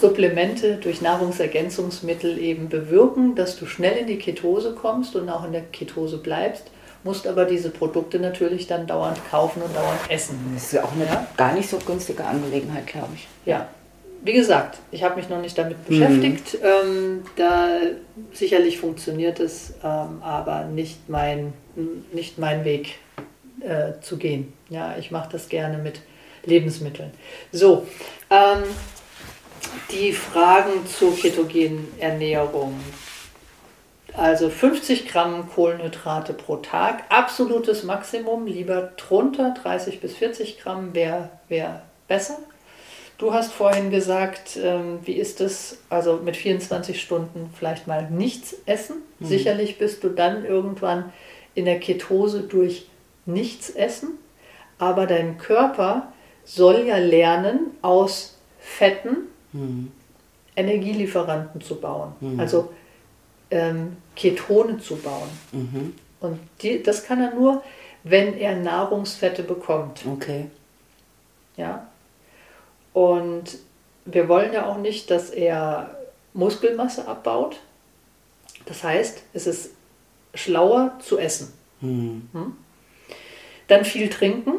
Supplemente, 0.00 0.76
durch 0.76 1.00
Nahrungsergänzungsmittel 1.00 2.38
eben 2.38 2.68
bewirken, 2.68 3.34
dass 3.34 3.56
du 3.56 3.66
schnell 3.66 3.96
in 3.98 4.06
die 4.06 4.18
Ketose 4.18 4.74
kommst 4.74 5.16
und 5.16 5.28
auch 5.28 5.44
in 5.44 5.52
der 5.52 5.62
Ketose 5.62 6.18
bleibst 6.18 6.70
musst 7.06 7.26
aber 7.26 7.46
diese 7.46 7.70
Produkte 7.70 8.18
natürlich 8.18 8.66
dann 8.66 8.86
dauernd 8.86 9.18
kaufen 9.30 9.62
und 9.62 9.74
dauernd 9.74 10.00
essen. 10.10 10.38
Das 10.54 10.64
ist 10.64 10.72
ja 10.72 10.84
auch 10.84 10.92
eine 10.92 11.06
ja? 11.06 11.26
gar 11.36 11.54
nicht 11.54 11.70
so 11.70 11.78
günstige 11.78 12.24
Angelegenheit, 12.24 12.86
glaube 12.86 13.10
ich. 13.14 13.26
Ja, 13.46 13.68
wie 14.22 14.32
gesagt, 14.32 14.78
ich 14.90 15.02
habe 15.02 15.16
mich 15.16 15.28
noch 15.28 15.40
nicht 15.40 15.56
damit 15.56 15.86
beschäftigt. 15.86 16.54
Mhm. 16.54 16.60
Ähm, 16.64 17.22
da 17.36 17.68
sicherlich 18.32 18.78
funktioniert 18.78 19.40
es, 19.40 19.74
ähm, 19.84 20.20
aber 20.20 20.64
nicht 20.64 21.08
mein, 21.08 21.52
nicht 22.12 22.38
mein 22.38 22.64
Weg 22.64 22.96
äh, 23.60 24.00
zu 24.00 24.16
gehen. 24.16 24.52
Ja, 24.68 24.96
ich 24.98 25.10
mache 25.10 25.30
das 25.30 25.48
gerne 25.48 25.78
mit 25.78 26.00
Lebensmitteln. 26.44 27.12
So, 27.52 27.86
ähm, 28.30 28.64
die 29.90 30.12
Fragen 30.12 30.86
zur 30.86 31.16
ketogenen 31.16 31.88
Ernährung. 31.98 32.78
Also 34.14 34.48
50 34.48 35.08
Gramm 35.08 35.48
Kohlenhydrate 35.50 36.32
pro 36.32 36.56
Tag, 36.56 37.04
absolutes 37.10 37.82
Maximum, 37.82 38.46
lieber 38.46 38.92
drunter, 38.96 39.54
30 39.62 40.00
bis 40.00 40.14
40 40.14 40.58
Gramm 40.58 40.94
wäre 40.94 41.28
wär 41.48 41.82
besser. 42.08 42.38
Du 43.18 43.32
hast 43.32 43.52
vorhin 43.52 43.90
gesagt, 43.90 44.58
ähm, 44.62 45.00
wie 45.04 45.14
ist 45.14 45.40
es, 45.40 45.78
also 45.88 46.16
mit 46.16 46.36
24 46.36 47.00
Stunden 47.00 47.50
vielleicht 47.58 47.86
mal 47.86 48.10
nichts 48.10 48.56
essen. 48.66 48.96
Mhm. 49.18 49.26
Sicherlich 49.26 49.78
bist 49.78 50.04
du 50.04 50.08
dann 50.10 50.44
irgendwann 50.44 51.12
in 51.54 51.64
der 51.64 51.80
Ketose 51.80 52.40
durch 52.42 52.86
nichts 53.24 53.70
essen, 53.70 54.18
aber 54.78 55.06
dein 55.06 55.38
Körper 55.38 56.12
soll 56.44 56.86
ja 56.86 56.98
lernen, 56.98 57.72
aus 57.82 58.36
Fetten 58.60 59.28
mhm. 59.56 59.92
Energielieferanten 60.54 61.60
zu 61.60 61.76
bauen, 61.80 62.12
mhm. 62.20 62.40
also 62.40 62.72
ähm, 63.50 63.96
Ketone 64.14 64.78
zu 64.78 64.96
bauen. 64.96 65.28
Mhm. 65.52 65.94
Und 66.20 66.38
die, 66.62 66.82
das 66.82 67.04
kann 67.04 67.20
er 67.20 67.34
nur, 67.34 67.62
wenn 68.04 68.34
er 68.38 68.56
Nahrungsfette 68.56 69.42
bekommt. 69.42 70.04
Okay. 70.06 70.46
Ja, 71.56 71.86
und 72.92 73.58
wir 74.06 74.26
wollen 74.28 74.54
ja 74.54 74.66
auch 74.66 74.78
nicht, 74.78 75.10
dass 75.10 75.28
er 75.28 75.98
Muskelmasse 76.32 77.06
abbaut. 77.06 77.60
Das 78.64 78.82
heißt, 78.82 79.22
es 79.34 79.46
ist 79.46 79.70
schlauer 80.34 80.98
zu 81.00 81.18
essen. 81.18 81.52
Hm. 81.80 82.28
Hm? 82.32 82.56
Dann 83.68 83.84
viel 83.84 84.08
trinken, 84.08 84.54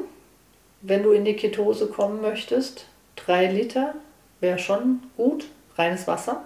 wenn 0.81 1.01
du 1.01 1.11
in 1.13 1.25
die 1.25 1.35
Ketose 1.35 1.87
kommen 1.87 2.21
möchtest. 2.21 2.85
Drei 3.15 3.47
Liter 3.47 3.95
wäre 4.39 4.59
schon 4.59 5.03
gut, 5.15 5.45
reines 5.75 6.07
Wasser. 6.07 6.43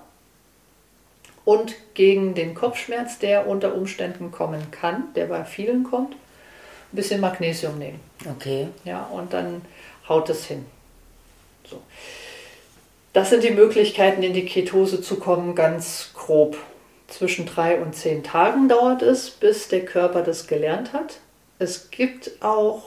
Und 1.44 1.76
gegen 1.96 2.36
den 2.36 2.54
Kopfschmerz, 2.54 3.18
der 3.20 3.48
unter 3.48 3.74
Umständen 3.74 4.32
kommen 4.32 4.70
kann, 4.72 5.14
der 5.16 5.26
bei 5.26 5.44
vielen 5.44 5.84
kommt, 5.84 6.14
ein 6.14 6.96
bisschen 6.96 7.20
Magnesium 7.20 7.78
nehmen. 7.80 8.00
Okay. 8.30 8.68
Ja, 8.86 9.04
und 9.06 9.34
dann 9.34 9.62
haut 10.08 10.30
es 10.30 10.46
hin. 10.46 10.66
So. 11.66 11.82
Das 13.14 13.30
sind 13.30 13.44
die 13.44 13.52
Möglichkeiten, 13.52 14.24
in 14.24 14.34
die 14.34 14.46
Ketose 14.46 15.02
zu 15.02 15.18
kommen, 15.18 15.56
ganz 15.56 16.12
grob. 16.14 16.58
Zwischen 17.08 17.46
drei 17.46 17.82
und 17.82 17.94
zehn 17.94 18.24
Tagen 18.24 18.70
dauert 18.70 19.02
es, 19.02 19.32
bis 19.32 19.68
der 19.68 19.84
Körper 19.84 20.22
das 20.22 20.48
gelernt 20.48 20.94
hat. 20.94 21.20
Es 21.60 21.92
gibt 21.92 22.42
auch 22.42 22.84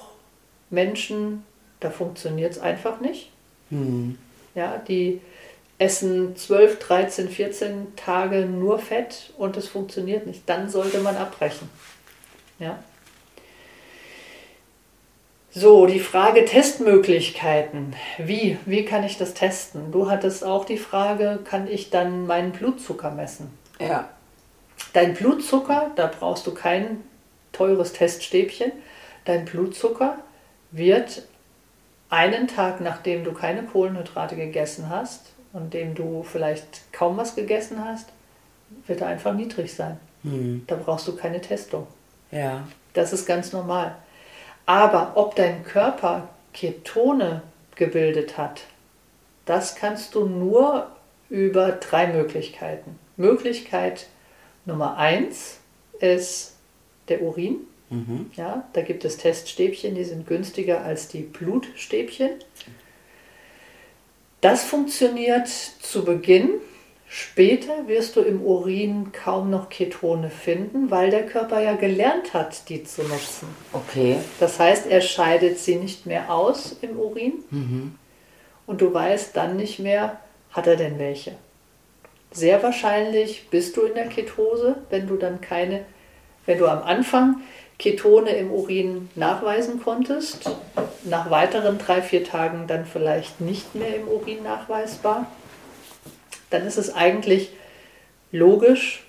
Menschen, 0.71 1.45
da 1.81 1.91
funktioniert 1.91 2.53
es 2.53 2.59
einfach 2.59 3.01
nicht. 3.01 3.31
Mhm. 3.69 4.19
Ja, 4.55 4.79
die 4.79 5.21
essen 5.79 6.37
12, 6.37 6.79
13, 6.79 7.29
14 7.29 7.97
Tage 7.97 8.47
nur 8.47 8.79
Fett 8.79 9.33
und 9.37 9.57
es 9.57 9.69
funktioniert 9.69 10.27
nicht. 10.27 10.43
Dann 10.47 10.69
sollte 10.69 10.99
man 11.01 11.17
abbrechen. 11.17 11.69
Ja. 12.59 12.79
So, 15.51 15.87
die 15.87 16.01
Frage 16.01 16.45
Testmöglichkeiten. 16.45 17.95
Wie? 18.19 18.59
Wie 18.67 18.85
kann 18.85 19.05
ich 19.05 19.19
das 19.19 19.35
testen? 19.35 19.93
Du 19.93 20.11
hattest 20.11 20.45
auch 20.45 20.65
die 20.65 20.79
Frage, 20.79 21.41
kann 21.45 21.69
ich 21.69 21.91
dann 21.91 22.27
meinen 22.27 22.51
Blutzucker 22.51 23.11
messen? 23.11 23.57
Ja. 23.79 24.09
Dein 24.93 25.15
Blutzucker, 25.15 25.93
da 25.95 26.07
brauchst 26.07 26.47
du 26.47 26.55
kein 26.55 27.05
teures 27.53 27.93
Teststäbchen. 27.93 28.73
Dein 29.25 29.45
Blutzucker 29.45 30.19
wird 30.73 31.23
einen 32.15 32.47
Tag, 32.47 32.81
nachdem 32.81 33.25
du 33.25 33.33
keine 33.33 33.65
Kohlenhydrate 33.65 34.37
gegessen 34.37 34.89
hast 34.89 35.33
und 35.53 35.75
dem 35.75 35.95
du 35.95 36.23
vielleicht 36.23 36.93
kaum 36.93 37.17
was 37.17 37.35
gegessen 37.35 37.85
hast, 37.85 38.09
wird 38.87 39.01
er 39.01 39.09
einfach 39.09 39.35
niedrig 39.35 39.75
sein. 39.75 39.99
Mhm. 40.23 40.63
Da 40.67 40.77
brauchst 40.77 41.09
du 41.09 41.17
keine 41.17 41.41
Testung. 41.41 41.89
Ja. 42.31 42.67
Das 42.93 43.13
ist 43.13 43.27
ganz 43.27 43.53
normal. 43.53 43.97
Aber 44.65 45.13
ob 45.17 45.35
dein 45.35 45.65
Körper 45.65 46.29
Ketone 46.53 47.43
gebildet 47.75 48.39
hat, 48.39 48.63
das 49.45 49.75
kannst 49.75 50.15
du 50.15 50.25
nur 50.25 50.87
über 51.29 51.73
drei 51.73 52.07
Möglichkeiten. 52.07 52.99
Möglichkeit 53.17 54.07
Nummer 54.65 54.97
eins 54.97 55.59
ist 55.99 56.57
der 57.09 57.23
Urin. 57.23 57.57
Mhm. 57.95 58.31
Ja, 58.37 58.69
da 58.73 58.83
gibt 58.83 59.05
es 59.05 59.17
Teststäbchen, 59.17 59.95
die 59.95 60.05
sind 60.05 60.27
günstiger 60.27 60.83
als 60.83 61.09
die 61.09 61.23
Blutstäbchen. 61.23 62.31
Das 64.41 64.65
funktioniert 64.65 65.49
zu 65.49 66.05
Beginn 66.05 66.61
Später 67.17 67.87
wirst 67.87 68.17
du 68.17 68.23
im 68.23 68.43
Urin 68.43 69.13
kaum 69.13 69.49
noch 69.49 69.69
Ketone 69.69 70.31
finden, 70.31 70.91
weil 70.91 71.11
der 71.11 71.25
Körper 71.25 71.61
ja 71.61 71.75
gelernt 71.75 72.35
hat, 72.35 72.69
die 72.69 72.83
zu 72.83 73.03
nutzen. 73.03 73.47
Okay. 73.73 74.17
Das 74.41 74.59
heißt, 74.59 74.89
er 74.89 75.01
scheidet 75.01 75.61
sie 75.61 75.77
nicht 75.77 76.07
mehr 76.07 76.33
aus 76.33 76.77
im 76.83 76.99
Urin 76.99 77.35
mhm. 77.51 77.95
und 78.67 78.81
du 78.81 78.93
weißt 78.93 79.37
dann 79.37 79.57
nicht 79.57 79.79
mehr, 79.79 80.19
hat 80.51 80.67
er 80.67 80.75
denn 80.75 80.99
welche. 80.99 81.37
Sehr 82.33 82.61
wahrscheinlich 82.65 83.49
bist 83.49 83.77
du 83.77 83.83
in 83.83 83.95
der 83.95 84.09
Ketose, 84.09 84.79
wenn 84.91 85.07
du 85.07 85.17
dann 85.17 85.41
keine, 85.41 85.85
wenn 86.47 86.59
du 86.59 86.67
am 86.67 86.83
Anfang 86.83 87.43
Ketone 87.79 88.31
im 88.31 88.51
Urin 88.51 89.09
nachweisen 89.15 89.83
konntest, 89.83 90.51
nach 91.05 91.31
weiteren 91.31 91.79
drei, 91.79 92.03
vier 92.03 92.25
Tagen 92.25 92.67
dann 92.67 92.87
vielleicht 92.87 93.41
nicht 93.41 93.75
mehr 93.75 93.97
im 93.97 94.09
Urin 94.09 94.43
nachweisbar 94.43 95.27
dann 96.55 96.67
ist 96.67 96.79
es 96.79 96.95
eigentlich 96.95 97.51
logisch, 98.31 99.05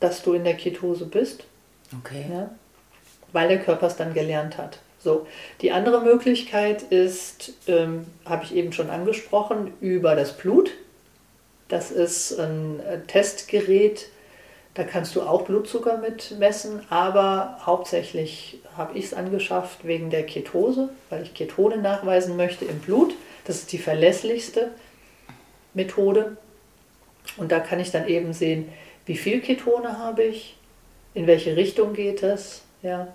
dass 0.00 0.22
du 0.22 0.32
in 0.32 0.44
der 0.44 0.54
Ketose 0.54 1.04
bist. 1.04 1.44
Okay. 2.00 2.24
Ja, 2.30 2.50
weil 3.32 3.48
der 3.48 3.60
Körper 3.60 3.86
es 3.86 3.96
dann 3.96 4.14
gelernt 4.14 4.56
hat. 4.56 4.78
So, 4.98 5.26
die 5.60 5.72
andere 5.72 6.00
Möglichkeit 6.00 6.82
ist, 6.82 7.52
ähm, 7.66 8.06
habe 8.24 8.44
ich 8.44 8.54
eben 8.54 8.72
schon 8.72 8.90
angesprochen, 8.90 9.72
über 9.80 10.16
das 10.16 10.36
Blut. 10.36 10.70
Das 11.68 11.90
ist 11.90 12.38
ein 12.38 12.80
Testgerät, 13.06 14.08
da 14.76 14.84
kannst 14.84 15.16
du 15.16 15.22
auch 15.22 15.42
Blutzucker 15.42 15.96
mit 15.96 16.38
messen, 16.38 16.82
aber 16.90 17.58
hauptsächlich 17.64 18.58
habe 18.76 18.98
ich 18.98 19.06
es 19.06 19.14
angeschafft 19.14 19.86
wegen 19.86 20.10
der 20.10 20.26
Ketose, 20.26 20.90
weil 21.08 21.22
ich 21.22 21.32
Ketone 21.32 21.78
nachweisen 21.78 22.36
möchte 22.36 22.66
im 22.66 22.80
Blut. 22.80 23.14
Das 23.46 23.56
ist 23.56 23.72
die 23.72 23.78
verlässlichste 23.78 24.72
Methode. 25.72 26.36
Und 27.38 27.52
da 27.52 27.60
kann 27.60 27.80
ich 27.80 27.90
dann 27.90 28.06
eben 28.06 28.34
sehen, 28.34 28.70
wie 29.06 29.16
viel 29.16 29.40
Ketone 29.40 29.98
habe 29.98 30.24
ich, 30.24 30.58
in 31.14 31.26
welche 31.26 31.56
Richtung 31.56 31.94
geht 31.94 32.22
es. 32.22 32.62
Ja. 32.82 33.08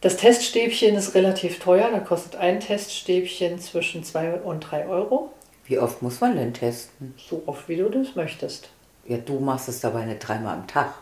Das 0.00 0.16
Teststäbchen 0.16 0.96
ist 0.96 1.14
relativ 1.14 1.60
teuer, 1.60 1.88
da 1.92 2.00
kostet 2.00 2.34
ein 2.34 2.58
Teststäbchen 2.58 3.60
zwischen 3.60 4.02
2 4.02 4.40
und 4.40 4.60
3 4.60 4.88
Euro. 4.88 5.30
Wie 5.66 5.78
oft 5.78 6.02
muss 6.02 6.20
man 6.20 6.36
denn 6.36 6.52
testen? 6.52 7.14
So 7.16 7.44
oft, 7.46 7.68
wie 7.68 7.76
du 7.76 7.88
das 7.88 8.16
möchtest. 8.16 8.70
Ja, 9.08 9.18
du 9.18 9.38
machst 9.38 9.68
es 9.68 9.80
dabei 9.80 10.04
nicht 10.04 10.18
dreimal 10.18 10.54
am 10.54 10.66
Tag. 10.66 10.94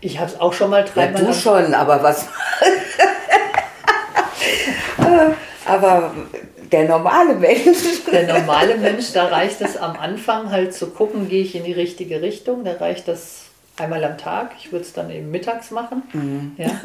Ich 0.00 0.18
habe 0.18 0.30
es 0.30 0.40
auch 0.40 0.52
schon 0.52 0.70
mal 0.70 0.84
dreimal. 0.84 1.20
Ja, 1.20 1.28
du 1.28 1.34
schon, 1.34 1.74
aber 1.74 2.02
was? 2.02 2.26
aber 5.66 6.12
der 6.72 6.88
normale 6.88 7.34
Mensch. 7.34 8.02
Der 8.10 8.40
normale 8.40 8.76
Mensch, 8.76 9.12
da 9.12 9.26
reicht 9.26 9.60
es 9.60 9.76
am 9.76 9.96
Anfang 9.96 10.50
halt 10.50 10.74
zu 10.74 10.88
gucken, 10.88 11.28
gehe 11.28 11.42
ich 11.42 11.54
in 11.54 11.64
die 11.64 11.72
richtige 11.72 12.20
Richtung. 12.20 12.64
Da 12.64 12.72
reicht 12.72 13.06
das 13.06 13.42
einmal 13.76 14.02
am 14.04 14.18
Tag. 14.18 14.52
Ich 14.58 14.72
würde 14.72 14.84
es 14.84 14.92
dann 14.92 15.10
eben 15.10 15.30
mittags 15.30 15.70
machen. 15.70 16.02
Mhm. 16.12 16.52
Ja. 16.56 16.80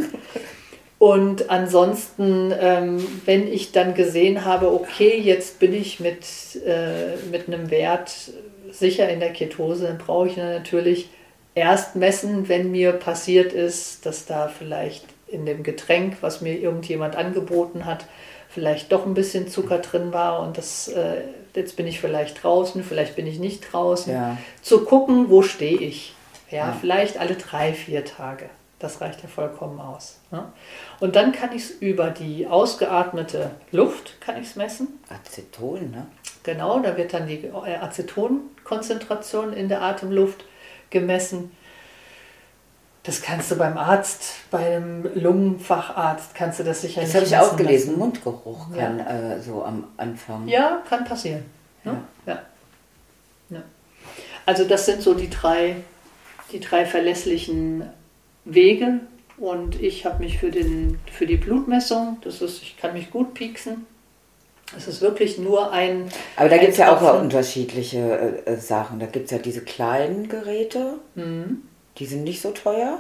Und 1.00 1.50
ansonsten, 1.50 2.52
ähm, 2.60 3.06
wenn 3.26 3.48
ich 3.48 3.72
dann 3.72 3.94
gesehen 3.94 4.46
habe, 4.46 4.72
okay, 4.72 5.20
jetzt 5.20 5.60
bin 5.60 5.74
ich 5.74 6.00
mit, 6.00 6.26
äh, 6.66 7.16
mit 7.32 7.48
einem 7.48 7.70
Wert 7.70 8.32
sicher 8.72 9.10
in 9.10 9.20
der 9.20 9.34
Ketose, 9.34 9.88
dann 9.88 9.98
brauche 9.98 10.28
ich 10.28 10.38
natürlich 10.38 11.10
erst 11.56 11.96
messen, 11.96 12.48
wenn 12.50 12.72
mir 12.72 12.94
passiert 12.94 13.54
ist, 13.54 14.06
dass 14.06 14.26
da 14.26 14.48
vielleicht 14.48 15.06
in 15.28 15.46
dem 15.46 15.64
Getränk, 15.64 16.18
was 16.22 16.42
mir 16.42 16.58
irgendjemand 16.58 17.16
angeboten 17.16 17.86
hat, 17.86 18.06
vielleicht 18.50 18.92
doch 18.92 19.06
ein 19.06 19.14
bisschen 19.14 19.48
Zucker 19.48 19.80
drin 19.80 20.14
war 20.14 20.40
und 20.42 20.58
das, 20.58 20.88
äh, 20.88 21.22
jetzt 21.54 21.76
bin 21.76 21.88
ich 21.88 22.00
vielleicht 22.00 22.44
draußen, 22.44 22.84
vielleicht 22.84 23.16
bin 23.16 23.28
ich 23.28 23.40
nicht 23.40 23.72
draußen. 23.72 24.14
Ja. 24.14 24.38
Zu 24.62 24.86
gucken, 24.86 25.30
wo 25.30 25.42
stehe 25.42 25.78
ich. 25.78 26.14
Ja, 26.50 26.58
ja, 26.58 26.78
vielleicht 26.80 27.18
alle 27.18 27.36
drei, 27.36 27.74
vier 27.74 28.06
Tage. 28.06 28.50
Das 28.80 29.02
reicht 29.02 29.24
ja 29.24 29.28
vollkommen 29.28 29.82
aus. 29.82 30.20
Ne? 30.32 30.46
Und 31.00 31.16
dann 31.16 31.32
kann 31.32 31.52
ich 31.52 31.64
es 31.64 31.72
über 31.72 32.12
die 32.12 32.48
ausgeatmete 32.48 33.52
Luft 33.72 34.22
kann 34.22 34.42
ich 34.42 34.56
messen. 34.56 35.00
Aceton, 35.10 35.92
ne? 35.92 36.06
Genau, 36.48 36.80
da 36.80 36.96
wird 36.96 37.14
dann 37.14 37.28
die 37.28 37.44
äh, 37.44 37.76
Acetonkonzentration 37.76 39.52
in 39.52 39.68
der 39.68 39.82
Atemluft 39.82 40.46
gemessen. 40.90 41.52
Das 43.04 43.22
kannst 43.22 43.52
du 43.52 43.58
beim 43.58 43.78
Arzt, 43.78 44.36
beim 44.50 45.10
Lungenfacharzt, 45.14 46.34
kannst 46.34 46.60
du 46.60 46.64
das 46.64 46.84
sicherlich 46.84 47.12
Das 47.12 47.22
habe 47.22 47.26
ich 47.26 47.38
auch 47.38 47.58
gelesen, 47.58 47.90
lassen. 47.90 48.00
Mundgeruch 48.00 48.72
kann 48.74 49.00
ja. 49.00 49.34
äh, 49.34 49.42
so 49.42 49.62
am 49.62 49.90
Anfang. 49.98 50.48
Ja, 50.48 50.82
kann 50.88 51.04
passieren. 51.04 51.44
Ne? 51.84 52.02
Ja. 52.26 52.34
Ja. 52.34 52.42
ja. 53.50 53.64
Also 54.46 54.64
das 54.64 54.86
sind 54.86 55.02
so 55.02 55.16
die 55.16 55.30
drei, 55.30 55.76
die 56.54 56.62
drei 56.62 56.86
verlässlichen 56.86 57.90
Wege. 58.46 59.02
Und 59.38 59.82
ich 59.82 60.06
habe 60.06 60.24
mich 60.24 60.38
für, 60.38 60.50
den, 60.50 60.98
für 61.12 61.26
die 61.26 61.36
Blutmessung, 61.36 62.20
das 62.22 62.42
ist, 62.42 62.62
ich 62.64 62.78
kann 62.78 62.94
mich 62.94 63.12
gut 63.12 63.34
pieksen, 63.34 63.86
es 64.76 64.88
ist 64.88 65.02
wirklich 65.02 65.38
nur 65.38 65.72
ein. 65.72 66.10
Aber 66.36 66.50
da 66.50 66.58
gibt 66.58 66.74
es 66.74 66.78
ja 66.78 66.96
auch 66.96 67.22
unterschiedliche 67.22 68.44
äh, 68.46 68.52
äh, 68.52 68.58
Sachen. 68.58 69.00
Da 69.00 69.06
gibt 69.06 69.26
es 69.26 69.32
ja 69.32 69.38
diese 69.38 69.62
kleinen 69.62 70.28
Geräte, 70.28 70.96
mhm. 71.16 71.64
die 71.98 72.06
sind 72.06 72.24
nicht 72.24 72.42
so 72.42 72.52
teuer. 72.52 73.00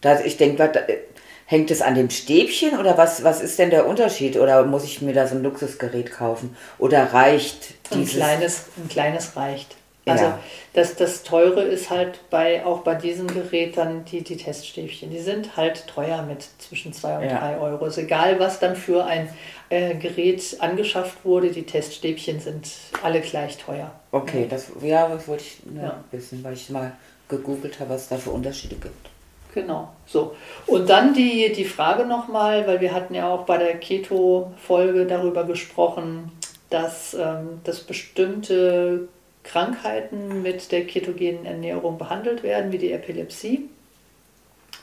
Da, 0.00 0.20
ich 0.20 0.38
denke, 0.38 0.62
äh, 0.62 0.98
hängt 1.44 1.70
es 1.70 1.82
an 1.82 1.94
dem 1.94 2.08
Stäbchen 2.08 2.78
oder 2.78 2.96
was, 2.96 3.22
was 3.22 3.42
ist 3.42 3.58
denn 3.58 3.70
der 3.70 3.86
Unterschied? 3.86 4.36
Oder 4.36 4.64
muss 4.64 4.84
ich 4.84 5.02
mir 5.02 5.12
da 5.12 5.26
so 5.26 5.34
ein 5.34 5.42
Luxusgerät 5.42 6.10
kaufen? 6.10 6.56
Oder 6.78 7.12
reicht 7.12 7.74
dieses? 7.92 8.14
Ein 8.14 8.18
kleines, 8.18 8.64
ein 8.78 8.88
kleines 8.88 9.36
reicht. 9.36 9.76
Also 10.04 10.24
ja. 10.24 10.38
das, 10.72 10.96
das 10.96 11.22
Teure 11.22 11.62
ist 11.62 11.88
halt 11.88 12.18
bei 12.28 12.64
auch 12.64 12.80
bei 12.80 12.96
diesem 12.96 13.28
Gerät 13.28 13.76
dann 13.76 14.04
die, 14.04 14.22
die 14.22 14.36
Teststäbchen. 14.36 15.10
Die 15.10 15.20
sind 15.20 15.56
halt 15.56 15.86
teuer 15.86 16.22
mit 16.22 16.44
zwischen 16.58 16.92
2 16.92 17.18
und 17.18 17.22
3 17.22 17.28
ja. 17.28 17.58
Euro. 17.58 17.86
Ist 17.86 17.98
egal, 17.98 18.40
was 18.40 18.58
dann 18.58 18.74
für 18.74 19.04
ein 19.04 19.28
äh, 19.68 19.94
Gerät 19.94 20.56
angeschafft 20.58 21.24
wurde, 21.24 21.50
die 21.50 21.62
Teststäbchen 21.62 22.40
sind 22.40 22.68
alle 23.02 23.20
gleich 23.20 23.58
teuer. 23.58 23.92
Okay, 24.10 24.46
das, 24.50 24.72
ja, 24.82 25.08
das 25.08 25.28
wollte 25.28 25.44
ich 25.44 25.72
ne, 25.72 25.82
ja. 25.84 26.04
wissen, 26.10 26.42
weil 26.42 26.54
ich 26.54 26.68
mal 26.70 26.92
gegoogelt 27.28 27.78
habe, 27.78 27.90
was 27.90 28.02
es 28.02 28.08
da 28.08 28.16
für 28.16 28.30
Unterschiede 28.30 28.74
gibt. 28.74 29.08
Genau, 29.54 29.90
so. 30.06 30.34
Und 30.66 30.88
dann 30.88 31.14
die, 31.14 31.52
die 31.52 31.64
Frage 31.64 32.06
nochmal, 32.06 32.66
weil 32.66 32.80
wir 32.80 32.92
hatten 32.92 33.14
ja 33.14 33.28
auch 33.28 33.44
bei 33.44 33.58
der 33.58 33.76
Keto-Folge 33.76 35.06
darüber 35.06 35.44
gesprochen, 35.44 36.32
dass, 36.70 37.14
ähm, 37.14 37.60
dass 37.64 37.80
bestimmte 37.80 39.08
Krankheiten 39.44 40.42
mit 40.42 40.72
der 40.72 40.84
ketogenen 40.86 41.46
Ernährung 41.46 41.96
behandelt 41.98 42.42
werden, 42.42 42.72
wie 42.72 42.78
die 42.78 42.90
Epilepsie. 42.92 43.68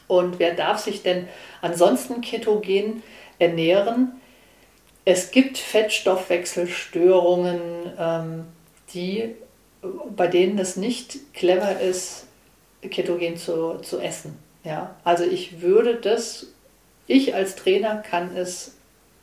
Und 0.08 0.40
wer 0.40 0.56
darf 0.56 0.80
sich 0.80 1.04
denn 1.04 1.28
ansonsten 1.62 2.22
ketogen 2.22 3.04
ernähren? 3.38 4.14
Es 5.06 5.30
gibt 5.32 5.58
Fettstoffwechselstörungen, 5.58 7.60
ähm, 7.98 8.46
die, 8.94 9.36
bei 10.16 10.28
denen 10.28 10.60
es 10.60 10.76
nicht 10.76 11.34
clever 11.34 11.80
ist, 11.80 12.28
ketogen 12.82 13.38
zu, 13.38 13.78
zu 13.80 14.00
essen. 14.00 14.38
Ja? 14.64 14.96
Also 15.04 15.24
ich 15.24 15.62
würde 15.62 15.96
das, 15.96 16.48
ich 17.08 17.36
als 17.36 17.56
Trainer 17.56 17.98
kann 17.98 18.36
es, 18.36 18.76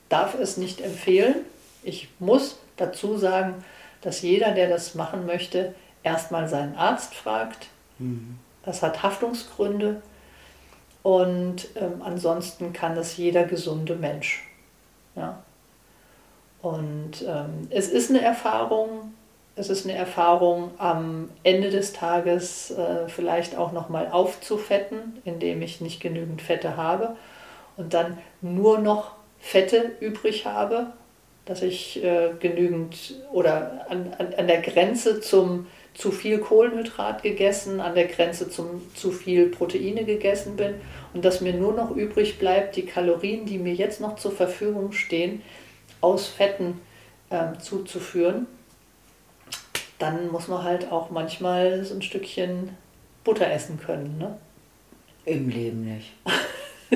darf 0.08 0.38
es 0.38 0.56
nicht 0.56 0.80
empfehlen. 0.80 1.36
Ich 1.82 2.08
muss 2.18 2.58
dazu 2.76 3.16
sagen, 3.16 3.64
dass 4.06 4.22
jeder, 4.22 4.52
der 4.52 4.68
das 4.68 4.94
machen 4.94 5.26
möchte, 5.26 5.74
erstmal 6.04 6.46
seinen 6.48 6.76
Arzt 6.76 7.12
fragt. 7.12 7.66
Mhm. 7.98 8.38
Das 8.64 8.80
hat 8.80 9.02
Haftungsgründe. 9.02 10.00
Und 11.02 11.66
ähm, 11.74 12.02
ansonsten 12.04 12.72
kann 12.72 12.94
das 12.94 13.16
jeder 13.16 13.42
gesunde 13.42 13.96
Mensch. 13.96 14.46
Ja. 15.16 15.42
Und 16.62 17.24
ähm, 17.26 17.66
es 17.70 17.88
ist 17.88 18.10
eine 18.10 18.20
Erfahrung, 18.20 19.12
es 19.56 19.70
ist 19.70 19.84
eine 19.84 19.96
Erfahrung, 19.96 20.70
am 20.78 21.28
Ende 21.42 21.70
des 21.70 21.92
Tages 21.92 22.70
äh, 22.70 23.08
vielleicht 23.08 23.56
auch 23.56 23.72
nochmal 23.72 24.08
aufzufetten, 24.12 25.20
indem 25.24 25.62
ich 25.62 25.80
nicht 25.80 25.98
genügend 25.98 26.42
Fette 26.42 26.76
habe 26.76 27.16
und 27.76 27.92
dann 27.92 28.18
nur 28.40 28.78
noch 28.78 29.16
Fette 29.40 29.96
übrig 29.98 30.46
habe 30.46 30.92
dass 31.46 31.62
ich 31.62 32.02
äh, 32.04 32.30
genügend 32.38 33.14
oder 33.32 33.86
an, 33.88 34.14
an, 34.18 34.34
an 34.36 34.46
der 34.46 34.60
Grenze 34.60 35.20
zum 35.20 35.66
zu 35.94 36.12
viel 36.12 36.38
Kohlenhydrat 36.38 37.22
gegessen, 37.22 37.80
an 37.80 37.94
der 37.94 38.06
Grenze 38.06 38.50
zum 38.50 38.82
zu 38.94 39.12
viel 39.12 39.48
Proteine 39.48 40.04
gegessen 40.04 40.56
bin 40.56 40.74
und 41.14 41.24
dass 41.24 41.40
mir 41.40 41.54
nur 41.54 41.72
noch 41.72 41.96
übrig 41.96 42.38
bleibt, 42.38 42.76
die 42.76 42.84
Kalorien, 42.84 43.46
die 43.46 43.56
mir 43.56 43.72
jetzt 43.72 44.00
noch 44.00 44.16
zur 44.16 44.32
Verfügung 44.32 44.92
stehen, 44.92 45.40
aus 46.02 46.26
Fetten 46.26 46.80
ähm, 47.30 47.58
zuzuführen, 47.58 48.46
dann 49.98 50.28
muss 50.30 50.48
man 50.48 50.64
halt 50.64 50.92
auch 50.92 51.10
manchmal 51.10 51.82
so 51.84 51.94
ein 51.94 52.02
Stückchen 52.02 52.70
Butter 53.24 53.50
essen 53.50 53.80
können. 53.80 54.18
Ne? 54.18 54.36
Im 55.24 55.48
Leben 55.48 55.84
nicht. 55.84 56.12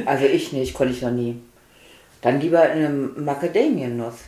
Also 0.06 0.24
ich 0.24 0.52
nicht, 0.52 0.72
konnte 0.74 0.92
ich 0.92 1.02
noch 1.02 1.10
nie. 1.10 1.40
Dann 2.22 2.40
lieber 2.40 2.60
eine 2.60 2.88
Macadamiennuss. 2.88 4.24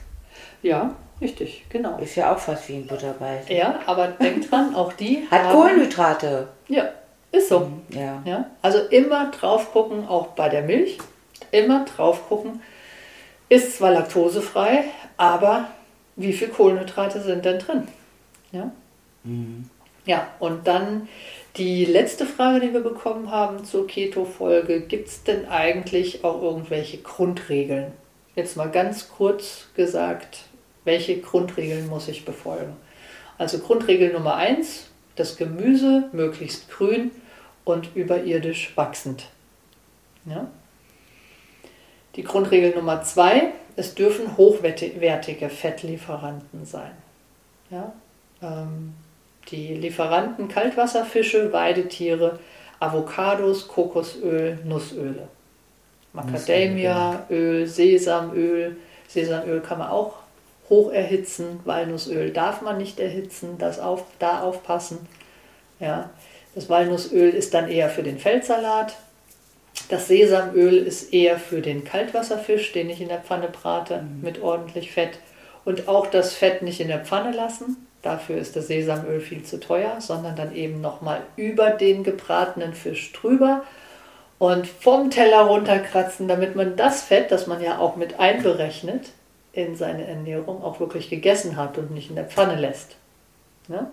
Ja, 0.62 0.94
richtig, 1.20 1.64
genau. 1.68 1.98
Ist 1.98 2.16
ja 2.16 2.32
auch 2.34 2.38
fast 2.38 2.68
wie 2.68 2.76
ein 2.76 2.86
Butterbeißen. 2.86 3.54
Ja, 3.54 3.80
aber 3.86 4.08
denk 4.08 4.48
dran, 4.48 4.74
auch 4.74 4.92
die 4.92 5.26
hat 5.30 5.42
haben, 5.42 5.52
Kohlenhydrate. 5.54 6.48
Ja, 6.68 6.90
ist 7.30 7.48
so. 7.48 7.60
Mhm, 7.60 7.82
ja. 7.90 8.22
ja. 8.24 8.50
Also 8.60 8.78
immer 8.90 9.30
drauf 9.30 9.72
gucken, 9.72 10.06
auch 10.06 10.28
bei 10.28 10.48
der 10.48 10.62
Milch, 10.62 10.98
immer 11.50 11.84
drauf 11.84 12.28
gucken. 12.28 12.62
Ist 13.48 13.76
zwar 13.76 13.92
laktosefrei, 13.92 14.84
aber 15.16 15.68
wie 16.16 16.32
viel 16.32 16.48
Kohlenhydrate 16.48 17.20
sind 17.20 17.44
denn 17.44 17.58
drin? 17.58 17.88
Ja. 18.52 18.70
Mhm. 19.24 19.68
Ja, 20.04 20.28
und 20.40 20.66
dann 20.66 21.08
die 21.56 21.84
letzte 21.84 22.26
Frage, 22.26 22.60
die 22.60 22.72
wir 22.72 22.80
bekommen 22.80 23.30
haben 23.30 23.64
zur 23.64 23.86
Keto-Folge: 23.86 24.80
Gibt 24.82 25.08
es 25.08 25.22
denn 25.22 25.46
eigentlich 25.48 26.24
auch 26.24 26.42
irgendwelche 26.42 26.98
Grundregeln? 26.98 27.92
Jetzt 28.34 28.56
mal 28.56 28.70
ganz 28.70 29.08
kurz 29.10 29.66
gesagt, 29.74 30.44
welche 30.84 31.20
Grundregeln 31.20 31.88
muss 31.88 32.08
ich 32.08 32.24
befolgen? 32.24 32.76
Also 33.38 33.58
Grundregel 33.58 34.12
Nummer 34.12 34.36
eins: 34.36 34.90
das 35.16 35.36
Gemüse 35.36 36.08
möglichst 36.12 36.70
grün 36.70 37.10
und 37.64 37.94
überirdisch 37.94 38.76
wachsend. 38.76 39.26
Ja? 40.24 40.48
Die 42.16 42.24
Grundregel 42.24 42.74
Nummer 42.74 43.02
zwei: 43.02 43.52
es 43.76 43.94
dürfen 43.94 44.36
hochwertige 44.36 45.48
Fettlieferanten 45.50 46.64
sein. 46.64 46.92
Ja? 47.70 47.92
Ähm, 48.42 48.94
Die 49.50 49.74
Lieferanten 49.74 50.48
Kaltwasserfische, 50.48 51.52
Weidetiere, 51.52 52.38
Avocados, 52.78 53.68
Kokosöl, 53.68 54.58
Nussöle. 54.64 55.28
Macadamia-Öl, 56.12 57.66
Sesamöl. 57.66 58.76
Sesamöl 59.08 59.60
kann 59.60 59.78
man 59.78 59.88
auch 59.88 60.14
hoch 60.68 60.92
erhitzen. 60.92 61.60
Walnussöl 61.64 62.30
darf 62.30 62.62
man 62.62 62.78
nicht 62.78 63.00
erhitzen, 63.00 63.56
das 63.58 63.78
auf, 63.78 64.04
da 64.18 64.40
aufpassen. 64.40 64.98
Ja. 65.80 66.10
Das 66.54 66.68
Walnussöl 66.68 67.30
ist 67.30 67.54
dann 67.54 67.68
eher 67.68 67.88
für 67.88 68.02
den 68.02 68.18
Feldsalat. 68.18 68.96
Das 69.88 70.08
Sesamöl 70.08 70.76
ist 70.76 71.12
eher 71.12 71.38
für 71.38 71.60
den 71.60 71.84
Kaltwasserfisch, 71.84 72.72
den 72.72 72.90
ich 72.90 73.00
in 73.00 73.08
der 73.08 73.20
Pfanne 73.20 73.48
brate, 73.48 74.02
mhm. 74.02 74.20
mit 74.22 74.42
ordentlich 74.42 74.92
Fett. 74.92 75.18
Und 75.64 75.88
auch 75.88 76.06
das 76.06 76.34
Fett 76.34 76.62
nicht 76.62 76.80
in 76.80 76.88
der 76.88 77.04
Pfanne 77.04 77.34
lassen. 77.34 77.86
Dafür 78.02 78.36
ist 78.36 78.56
das 78.56 78.66
Sesamöl 78.66 79.20
viel 79.20 79.44
zu 79.44 79.60
teuer, 79.60 80.00
sondern 80.00 80.34
dann 80.36 80.54
eben 80.54 80.80
nochmal 80.80 81.20
über 81.36 81.70
den 81.70 82.02
gebratenen 82.02 82.74
Fisch 82.74 83.12
drüber 83.12 83.62
und 84.42 84.66
vom 84.66 85.08
Teller 85.08 85.42
runterkratzen, 85.42 86.26
damit 86.26 86.56
man 86.56 86.74
das 86.74 87.02
Fett, 87.02 87.30
das 87.30 87.46
man 87.46 87.62
ja 87.62 87.78
auch 87.78 87.94
mit 87.94 88.18
einberechnet 88.18 89.10
in 89.52 89.76
seine 89.76 90.04
Ernährung, 90.04 90.64
auch 90.64 90.80
wirklich 90.80 91.08
gegessen 91.08 91.56
hat 91.56 91.78
und 91.78 91.92
nicht 91.92 92.10
in 92.10 92.16
der 92.16 92.24
Pfanne 92.24 92.56
lässt. 92.56 92.96
Ja? 93.68 93.88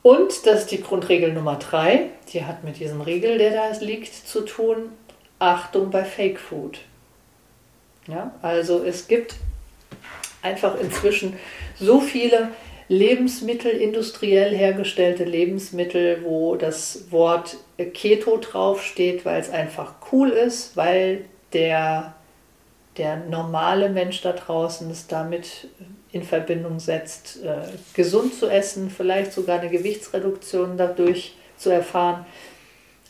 Und 0.00 0.46
das 0.46 0.60
ist 0.60 0.70
die 0.70 0.80
Grundregel 0.80 1.34
Nummer 1.34 1.56
drei, 1.56 2.08
die 2.32 2.46
hat 2.46 2.64
mit 2.64 2.80
diesem 2.80 3.02
Riegel, 3.02 3.36
der 3.36 3.50
da 3.50 3.78
liegt, 3.80 4.14
zu 4.14 4.40
tun. 4.40 4.88
Achtung 5.38 5.90
bei 5.90 6.02
Fake 6.02 6.40
Food. 6.40 6.78
Ja, 8.06 8.32
also 8.40 8.82
es 8.82 9.06
gibt 9.06 9.34
einfach 10.40 10.80
inzwischen 10.80 11.36
so 11.78 12.00
viele 12.00 12.48
Lebensmittel, 12.88 13.70
industriell 13.70 14.54
hergestellte 14.56 15.24
Lebensmittel, 15.24 16.24
wo 16.24 16.56
das 16.56 17.10
Wort 17.10 17.58
Keto 17.92 18.38
draufsteht, 18.38 19.24
weil 19.24 19.40
es 19.40 19.50
einfach 19.50 19.94
cool 20.10 20.30
ist, 20.30 20.76
weil 20.76 21.26
der, 21.52 22.14
der 22.96 23.16
normale 23.16 23.90
Mensch 23.90 24.22
da 24.22 24.32
draußen 24.32 24.90
es 24.90 25.06
damit 25.06 25.68
in 26.12 26.22
Verbindung 26.22 26.80
setzt, 26.80 27.44
äh, 27.44 27.60
gesund 27.92 28.34
zu 28.34 28.48
essen, 28.48 28.90
vielleicht 28.90 29.32
sogar 29.32 29.60
eine 29.60 29.70
Gewichtsreduktion 29.70 30.78
dadurch 30.78 31.34
zu 31.58 31.68
erfahren. 31.68 32.24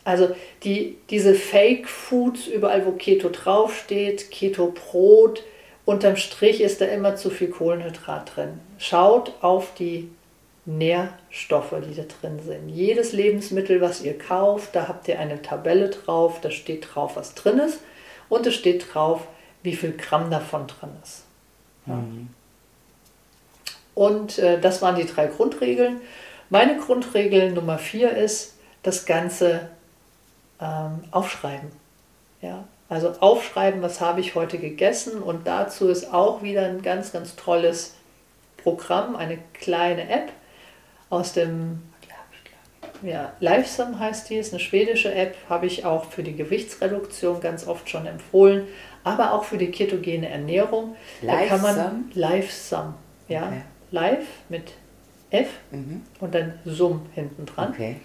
Also 0.02 0.30
die, 0.64 0.96
diese 1.10 1.34
Fake 1.34 1.88
Foods, 1.88 2.48
überall 2.48 2.84
wo 2.86 2.92
Keto 2.92 3.28
draufsteht, 3.28 4.30
Keto 4.32 4.72
Brot, 4.74 5.44
unterm 5.88 6.16
Strich 6.16 6.61
ist 6.61 6.83
da 6.83 6.85
immer 6.85 7.16
zu 7.16 7.31
viel 7.31 7.48
Kohlenhydrat 7.48 8.37
drin. 8.37 8.61
Schaut 8.77 9.33
auf 9.40 9.72
die 9.72 10.11
Nährstoffe, 10.66 11.74
die 11.88 11.94
da 11.94 12.03
drin 12.03 12.40
sind. 12.44 12.68
Jedes 12.68 13.12
Lebensmittel, 13.14 13.81
was 13.81 14.03
ihr 14.03 14.18
kauft, 14.18 14.77
da 14.77 14.87
habt 14.87 15.09
ihr 15.09 15.18
eine 15.18 15.40
Tabelle 15.40 15.88
drauf, 15.88 16.42
da 16.42 16.51
steht 16.51 16.88
drauf, 16.94 17.16
was 17.16 17.35
drin 17.35 17.59
ist 17.59 17.81
und 18.29 18.46
es 18.46 18.55
steht 18.55 18.92
drauf, 18.92 19.27
wie 19.62 19.74
viel 19.74 19.92
Gramm 19.92 20.31
davon 20.31 20.66
drin 20.66 20.90
ist. 21.03 21.22
Ja. 21.87 21.94
Mhm. 21.94 22.29
Und 23.94 24.38
äh, 24.38 24.61
das 24.61 24.83
waren 24.83 24.96
die 24.96 25.07
drei 25.07 25.27
Grundregeln. 25.27 26.03
Meine 26.51 26.77
Grundregel 26.77 27.53
Nummer 27.53 27.79
vier 27.79 28.14
ist, 28.14 28.57
das 28.83 29.07
Ganze 29.07 29.70
ähm, 30.61 31.03
aufschreiben. 31.12 31.70
Ja, 32.42 32.64
also 32.88 33.12
aufschreiben, 33.20 33.83
was 33.83 34.01
habe 34.01 34.20
ich 34.20 34.35
heute 34.35 34.59
gegessen 34.59 35.22
und 35.22 35.46
dazu 35.46 35.88
ist 35.88 36.12
auch 36.12 36.42
wieder 36.42 36.62
ein 36.66 36.83
ganz, 36.83 37.12
ganz 37.12 37.37
tolles 37.37 37.94
Programm, 38.57 39.16
eine 39.16 39.38
kleine 39.55 40.09
App 40.09 40.33
aus 41.11 41.33
dem 41.33 41.83
ja, 43.03 43.33
Livesum 43.40 43.98
heißt 43.98 44.29
die, 44.29 44.37
ist 44.37 44.53
eine 44.53 44.61
schwedische 44.61 45.14
App, 45.14 45.37
habe 45.48 45.66
ich 45.66 45.85
auch 45.85 46.07
für 46.07 46.22
die 46.22 46.35
Gewichtsreduktion 46.35 47.40
ganz 47.40 47.66
oft 47.66 47.88
schon 47.88 48.07
empfohlen, 48.07 48.66
aber 49.05 49.33
auch 49.33 49.44
für 49.44 49.59
die 49.59 49.70
ketogene 49.70 50.29
Ernährung. 50.29 50.96
Livesum? 51.22 51.40
Da 51.40 51.46
kann 51.46 51.62
man 51.62 52.11
Livesum, 52.14 52.94
ja, 53.29 53.46
okay. 53.46 53.62
live 53.90 54.27
mit 54.48 54.72
F 55.31 55.48
mhm. 55.70 56.03
und 56.20 56.35
dann 56.35 56.59
Sum 56.64 57.07
hinten 57.14 57.46
dran. 57.46 57.70
Okay. 57.72 57.96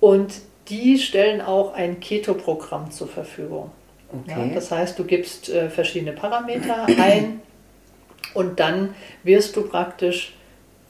Und 0.00 0.32
die 0.68 0.98
stellen 0.98 1.40
auch 1.40 1.74
ein 1.74 2.00
Keto-Programm 2.00 2.90
zur 2.90 3.08
Verfügung. 3.08 3.70
Okay. 4.12 4.48
Ja, 4.48 4.54
das 4.54 4.70
heißt, 4.70 4.98
du 4.98 5.04
gibst 5.04 5.48
äh, 5.48 5.70
verschiedene 5.70 6.12
Parameter 6.12 6.86
ein 6.98 7.40
und 8.34 8.60
dann 8.60 8.94
wirst 9.22 9.56
du 9.56 9.62
praktisch 9.62 10.34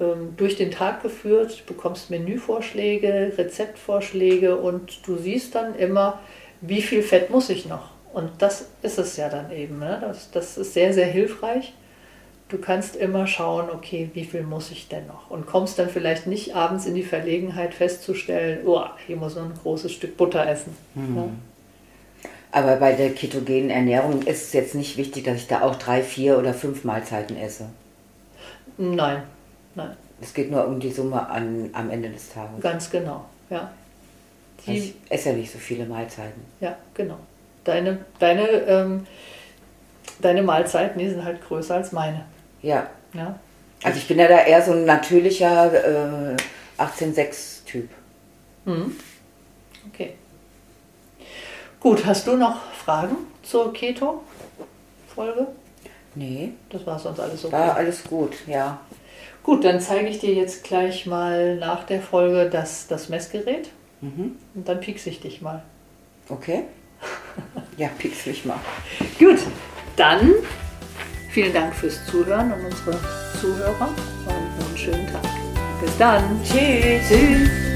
ähm, 0.00 0.34
durch 0.36 0.56
den 0.56 0.70
Tag 0.70 1.02
geführt, 1.02 1.64
bekommst 1.66 2.10
Menüvorschläge, 2.10 3.32
Rezeptvorschläge 3.36 4.56
und 4.56 5.06
du 5.06 5.16
siehst 5.16 5.54
dann 5.54 5.74
immer, 5.74 6.20
wie 6.60 6.82
viel 6.82 7.02
Fett 7.02 7.30
muss 7.30 7.50
ich 7.50 7.66
noch. 7.66 7.90
Und 8.12 8.30
das 8.38 8.68
ist 8.82 8.98
es 8.98 9.16
ja 9.16 9.28
dann 9.28 9.52
eben. 9.52 9.78
Ne? 9.78 9.98
Das, 10.00 10.30
das 10.30 10.58
ist 10.58 10.74
sehr, 10.74 10.92
sehr 10.92 11.06
hilfreich. 11.06 11.74
Du 12.48 12.58
kannst 12.58 12.96
immer 12.96 13.28
schauen, 13.28 13.70
okay, 13.70 14.10
wie 14.14 14.24
viel 14.24 14.42
muss 14.42 14.72
ich 14.72 14.88
denn 14.88 15.06
noch? 15.06 15.30
Und 15.30 15.46
kommst 15.46 15.78
dann 15.78 15.88
vielleicht 15.88 16.26
nicht 16.26 16.56
abends 16.56 16.84
in 16.84 16.96
die 16.96 17.04
Verlegenheit 17.04 17.74
festzustellen, 17.74 18.66
oh, 18.66 18.82
hier 19.06 19.16
muss 19.16 19.36
man 19.36 19.52
ein 19.52 19.58
großes 19.62 19.92
Stück 19.92 20.16
Butter 20.16 20.44
essen. 20.48 20.76
Mhm. 20.96 21.16
Ja? 21.16 21.28
Aber 22.52 22.76
bei 22.76 22.92
der 22.92 23.14
ketogenen 23.14 23.70
Ernährung 23.70 24.22
ist 24.22 24.46
es 24.46 24.52
jetzt 24.52 24.74
nicht 24.74 24.96
wichtig, 24.96 25.24
dass 25.24 25.36
ich 25.36 25.46
da 25.46 25.62
auch 25.62 25.76
drei, 25.76 26.02
vier 26.02 26.38
oder 26.38 26.52
fünf 26.52 26.84
Mahlzeiten 26.84 27.36
esse. 27.36 27.66
Nein, 28.76 29.22
nein. 29.74 29.96
Es 30.20 30.34
geht 30.34 30.50
nur 30.50 30.66
um 30.66 30.80
die 30.80 30.90
Summe 30.90 31.28
an, 31.28 31.70
am 31.72 31.90
Ende 31.90 32.10
des 32.10 32.32
Tages. 32.32 32.60
Ganz 32.60 32.90
genau, 32.90 33.24
ja. 33.48 33.70
Die, 34.66 34.70
also 34.70 34.82
ich 34.82 34.94
esse 35.08 35.30
ja 35.30 35.36
nicht 35.36 35.52
so 35.52 35.58
viele 35.58 35.86
Mahlzeiten. 35.86 36.42
Ja, 36.60 36.76
genau. 36.94 37.18
Deine, 37.64 37.98
deine, 38.18 38.48
ähm, 38.48 39.06
deine 40.20 40.42
Mahlzeiten, 40.42 40.98
die 40.98 41.08
sind 41.08 41.24
halt 41.24 41.42
größer 41.46 41.76
als 41.76 41.92
meine. 41.92 42.24
Ja. 42.62 42.88
ja. 43.14 43.38
Also 43.82 43.98
ich 43.98 44.08
bin 44.08 44.18
ja 44.18 44.28
da 44.28 44.40
eher 44.40 44.60
so 44.62 44.72
ein 44.72 44.84
natürlicher 44.84 46.32
äh, 46.32 46.36
18-6-Typ. 46.78 47.88
Mhm. 48.64 48.96
Okay. 49.92 50.14
Gut, 51.80 52.04
hast 52.04 52.26
du 52.26 52.36
noch 52.36 52.56
Fragen 52.72 53.16
zur 53.42 53.72
Keto-Folge? 53.72 55.46
Nee. 56.14 56.52
Das 56.68 56.86
war 56.86 56.98
sonst 56.98 57.20
alles 57.20 57.44
okay. 57.44 57.52
War 57.52 57.76
alles 57.76 58.04
gut, 58.04 58.34
ja. 58.46 58.80
Gut, 59.42 59.64
dann 59.64 59.80
zeige 59.80 60.08
ich 60.08 60.18
dir 60.18 60.34
jetzt 60.34 60.64
gleich 60.64 61.06
mal 61.06 61.56
nach 61.56 61.84
der 61.84 62.02
Folge 62.02 62.50
das, 62.50 62.86
das 62.86 63.08
Messgerät. 63.08 63.70
Mhm. 64.02 64.36
Und 64.54 64.68
dann 64.68 64.80
piekse 64.80 65.08
ich 65.08 65.20
dich 65.20 65.40
mal. 65.40 65.62
Okay. 66.28 66.64
Ja, 67.76 67.88
piekse 67.96 68.28
mich 68.28 68.44
mal. 68.44 68.58
Gut, 69.18 69.38
dann 69.96 70.34
vielen 71.30 71.54
Dank 71.54 71.74
fürs 71.74 72.04
Zuhören 72.04 72.52
und 72.52 72.66
unsere 72.66 72.98
Zuhörer 73.40 73.88
und 74.26 74.66
einen 74.66 74.76
schönen 74.76 75.06
Tag. 75.06 75.22
Bis 75.80 75.96
dann. 75.96 76.42
Tschüss. 76.44 77.08
Tschüss. 77.08 77.69